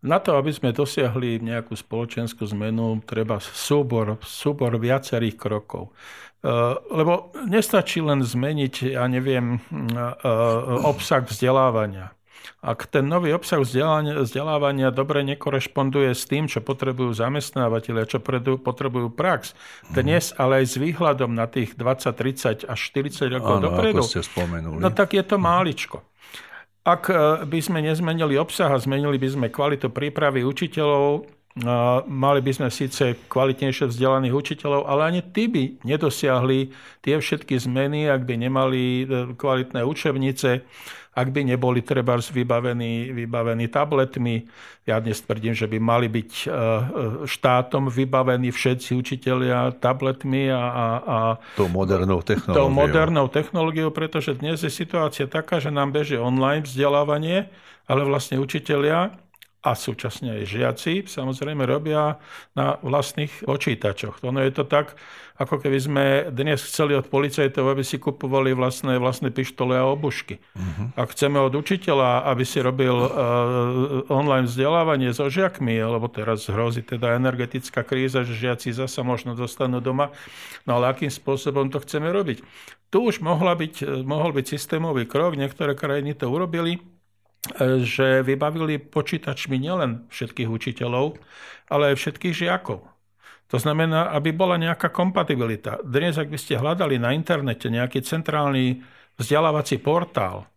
[0.07, 5.91] Na to, aby sme dosiahli nejakú spoločenskú zmenu, treba súbor, súbor viacerých krokov.
[5.91, 6.49] E,
[6.95, 10.32] lebo nestačí len zmeniť, ja neviem, e, e,
[10.87, 12.16] obsah vzdelávania.
[12.62, 18.18] Ak ten nový obsah vzdelávania dobre nekorešponduje s tým, čo potrebujú zamestnávateľe, čo
[18.59, 19.55] potrebujú prax,
[19.90, 24.24] dnes ale aj s výhľadom na tých 20, 30 až 40 rokov Áno, dopredu, ste
[24.24, 24.80] spomenuli.
[24.80, 26.03] no tak je to máličko.
[26.86, 31.26] Ak e, by sme nezmenili obsah a zmenili by sme kvalitu prípravy učiteľov,
[32.05, 36.69] mali by sme síce kvalitnejšie vzdelaných učiteľov, ale ani tí by nedosiahli
[37.01, 40.61] tie všetky zmeny, ak by nemali e, kvalitné učebnice,
[41.17, 44.45] ak by neboli treba vybavení, vybavení tabletmi.
[44.85, 46.53] Ja dnes tvrdím, že by mali byť e, e,
[47.25, 51.19] štátom vybavení všetci učitelia tabletmi a, a, a
[51.57, 52.61] tou modernou technológiou.
[52.61, 57.49] Tou modernou technológiou, pretože dnes je situácia taká, že nám beží online vzdelávanie,
[57.89, 59.17] ale vlastne učitelia
[59.67, 62.23] a súčasne aj žiaci samozrejme robia
[62.55, 64.23] na vlastných počítačoch.
[64.23, 64.95] Ono je to tak,
[65.37, 70.39] ako keby sme dnes chceli od policajtov, aby si kupovali vlastné, vlastné pištole a obušky.
[70.39, 70.95] Uh-huh.
[70.97, 73.11] Ak chceme od učiteľa, aby si robil uh,
[74.09, 79.83] online vzdelávanie so žiakmi, lebo teraz hrozí teda energetická kríza, že žiaci zasa možno dostanú
[79.83, 80.14] doma,
[80.64, 82.41] no ale akým spôsobom to chceme robiť?
[82.89, 86.81] Tu už mohla byť, mohol byť systémový krok, niektoré krajiny to urobili,
[87.84, 91.18] že vybavili počítačmi nielen všetkých učiteľov,
[91.70, 92.82] ale aj všetkých žiakov.
[93.55, 95.78] To znamená, aby bola nejaká kompatibilita.
[95.86, 98.82] Dnes, ak by ste hľadali na internete nejaký centrálny
[99.14, 100.51] vzdelávací portál,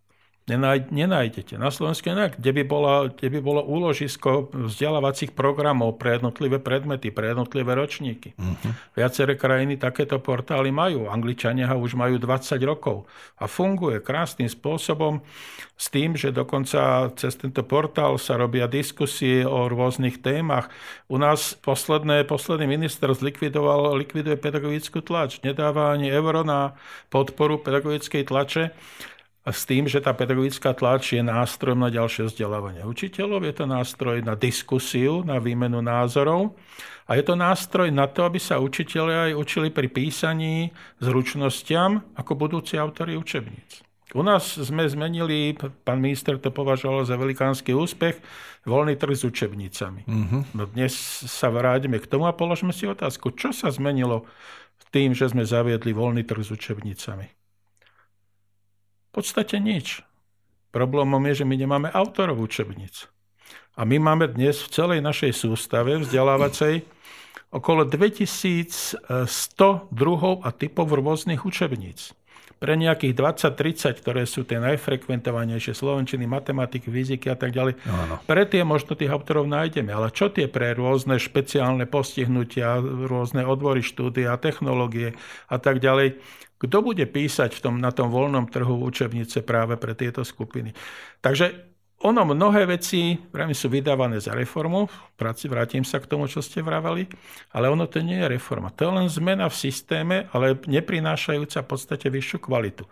[0.49, 1.61] nenájdete.
[1.61, 7.13] Na Slovensku inak, kde by, bola, kde by bolo úložisko vzdelávacích programov pre jednotlivé predmety,
[7.13, 8.33] pre jednotlivé ročníky.
[8.33, 8.71] Uh-huh.
[8.97, 11.05] Viaceré krajiny takéto portály majú.
[11.11, 13.05] Angličania ho už majú 20 rokov
[13.37, 15.21] a funguje krásnym spôsobom
[15.79, 20.67] s tým, že dokonca cez tento portál sa robia diskusie o rôznych témach.
[21.07, 25.39] U nás posledné, posledný minister zlikvidoval, likviduje pedagogickú tlač.
[25.39, 26.75] Nedáva ani euro na
[27.07, 28.75] podporu pedagogickej tlače
[29.51, 34.17] s tým, že tá pedagogická tlač je nástrojom na ďalšie vzdelávanie učiteľov, je to nástroj
[34.23, 36.57] na diskusiu, na výmenu názorov
[37.09, 40.69] a je to nástroj na to, aby sa učiteľia aj učili pri písaní
[41.01, 43.81] zručnostiam ako budúci autory učebníc.
[44.17, 45.53] U nás sme zmenili,
[45.85, 48.17] pán minister to považoval za velikánsky úspech,
[48.65, 50.01] voľný trh s učebnicami.
[50.09, 50.41] Uh-huh.
[50.57, 50.97] No dnes
[51.29, 54.25] sa vráťme k tomu a položme si otázku, čo sa zmenilo
[54.89, 57.38] tým, že sme zaviedli voľný trh s učebnicami.
[59.19, 59.99] Podstate nič.
[60.71, 63.11] Problémom je, že my nemáme autorov učebnic.
[63.75, 66.87] A my máme dnes v celej našej sústave vzdelávacej
[67.51, 68.95] okolo 2100
[69.91, 72.15] druhov a typov rôznych učebníc
[72.59, 78.15] pre nejakých 20-30, ktoré sú tie najfrekventovanejšie, slovenčiny, matematiky, fyziky a tak ďalej, no, no.
[78.27, 79.95] pre tie možno tých autorov nájdeme.
[79.95, 85.15] Ale čo tie pre rôzne špeciálne postihnutia, rôzne odbory štúdia, technológie
[85.47, 86.19] a tak ďalej,
[86.59, 90.75] kto bude písať v tom, na tom voľnom trhu učebnice práve pre tieto skupiny.
[91.23, 94.87] Takže ono mnohé veci práve sú vydávané za reformu,
[95.19, 97.07] vrátim sa k tomu, čo ste vravali,
[97.51, 98.71] ale ono to nie je reforma.
[98.79, 102.87] To je len zmena v systéme, ale neprinášajúca v podstate vyššiu kvalitu.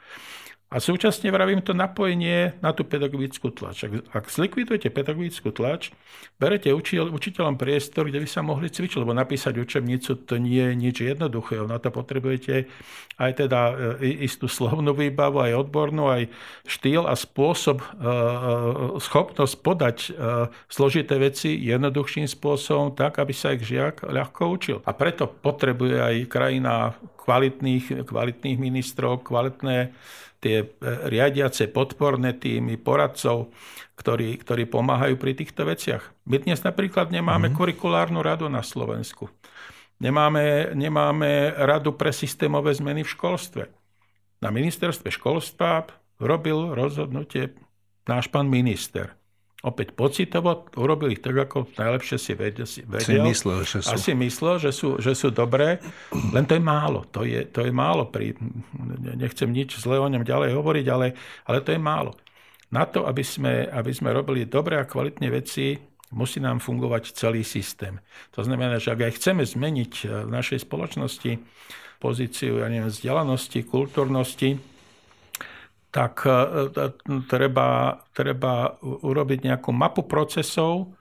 [0.67, 3.87] A súčasne vravím to napojenie na tú pedagogickú tlač.
[3.87, 5.95] Ak, ak zlikvidujete pedagogickú tlač,
[6.35, 10.75] berete učiteľ, učiteľom priestor, kde by sa mohli cvičiť, lebo napísať učebnicu to nie je
[10.75, 11.71] nič jednoduchého.
[11.71, 12.67] Na to potrebujete
[13.15, 13.61] aj teda
[14.03, 16.27] e, istú slovnú výbavu, aj odbornú, aj
[16.67, 18.19] štýl a spôsob, e, e,
[18.99, 19.97] schopnosť podať
[20.67, 24.77] zložité veci jednoduchším spôsobom, tak, aby sa ich žiak ľahko učil.
[24.83, 26.91] A preto potrebuje aj krajina
[27.23, 29.95] kvalitných, kvalitných ministrov, kvalitné
[30.37, 30.67] tie e,
[31.09, 33.49] riadiace podporné týmy, poradcov,
[33.97, 36.03] ktorí, ktorí pomáhajú pri týchto veciach.
[36.29, 37.57] My dnes napríklad nemáme mm-hmm.
[37.57, 39.27] kurikulárnu radu na Slovensku.
[39.97, 43.63] Nemáme, nemáme radu pre systémové zmeny v školstve.
[44.37, 45.89] Na ministerstve školstva
[46.21, 47.57] robil rozhodnutie
[48.05, 49.16] náš pán minister
[49.65, 52.69] opäť pocitovo, urobil ich tak, ako najlepšie si vedel.
[52.69, 53.01] Si vedel.
[53.01, 53.89] Si myslel, že sú.
[53.89, 55.81] Asi myslel, že sú, že sú dobré,
[56.13, 57.09] len to je málo.
[57.09, 58.05] To je, to je málo.
[58.05, 58.37] Pri,
[59.17, 61.17] nechcem nič zle o ňom ďalej hovoriť, ale,
[61.49, 62.13] ale to je málo.
[62.69, 65.79] Na to, aby sme, aby sme robili dobré a kvalitné veci,
[66.11, 67.99] musí nám fungovať celý systém.
[68.35, 69.93] To znamená, že ak aj chceme zmeniť
[70.27, 71.31] v našej spoločnosti
[71.97, 74.61] pozíciu ja neviem, vzdelanosti, kultúrnosti,
[75.91, 76.89] tak e, e,
[77.27, 80.93] treba, treba urobiť nejakú mapu procesov,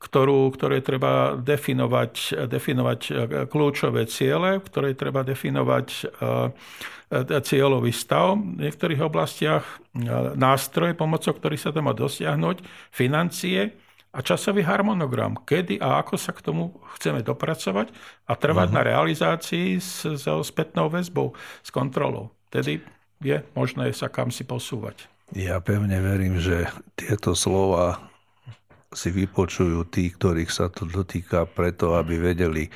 [0.00, 3.12] ktorú, ktoré treba definovať, definovať e,
[3.50, 5.88] kľúčové ciele, ktoré treba definovať
[7.42, 9.66] cieľový stav v niektorých oblastiach,
[10.38, 12.62] nástroje, pomocou ktorých sa to má dosiahnuť,
[12.94, 13.74] financie
[14.14, 17.90] a časový harmonogram, kedy a ako sa k tomu chceme dopracovať
[18.30, 18.78] a trvať uh-huh.
[18.78, 21.34] na realizácii s, so spätnou väzbou,
[21.66, 22.30] s kontrolou.
[22.54, 22.78] Tedy
[23.20, 25.06] je možné sa kam si posúvať.
[25.36, 26.66] Ja pevne verím, že
[26.98, 28.02] tieto slova
[28.90, 32.66] si vypočujú tí, ktorých sa to dotýka, preto aby vedeli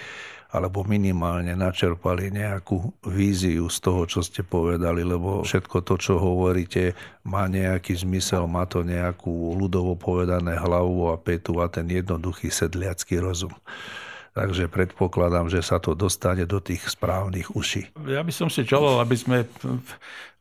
[0.55, 6.95] alebo minimálne načerpali nejakú víziu z toho, čo ste povedali, lebo všetko to, čo hovoríte,
[7.27, 13.19] má nejaký zmysel, má to nejakú ľudovo povedané hlavu a petu a ten jednoduchý sedliacký
[13.19, 13.51] rozum
[14.35, 17.95] takže predpokladám, že sa to dostane do tých správnych uší.
[18.11, 19.47] Ja by som si želal, aby sme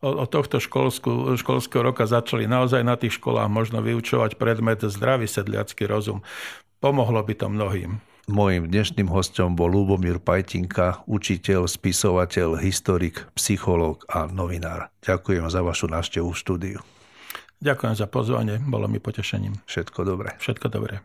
[0.03, 5.87] od tohto školskú, školského roka začali naozaj na tých školách možno vyučovať predmet zdravý sedliacký
[5.87, 6.19] rozum.
[6.83, 8.03] Pomohlo by to mnohým.
[8.27, 14.87] Mojím dnešným hostom bol Lubomír Pajtinka, učiteľ, spisovateľ, historik, psychológ a novinár.
[15.03, 16.79] Ďakujem za vašu návštevu v štúdiu.
[17.63, 19.59] Ďakujem za pozvanie, bolo mi potešením.
[19.67, 20.35] Všetko dobré.
[20.39, 21.03] Všetko dobré.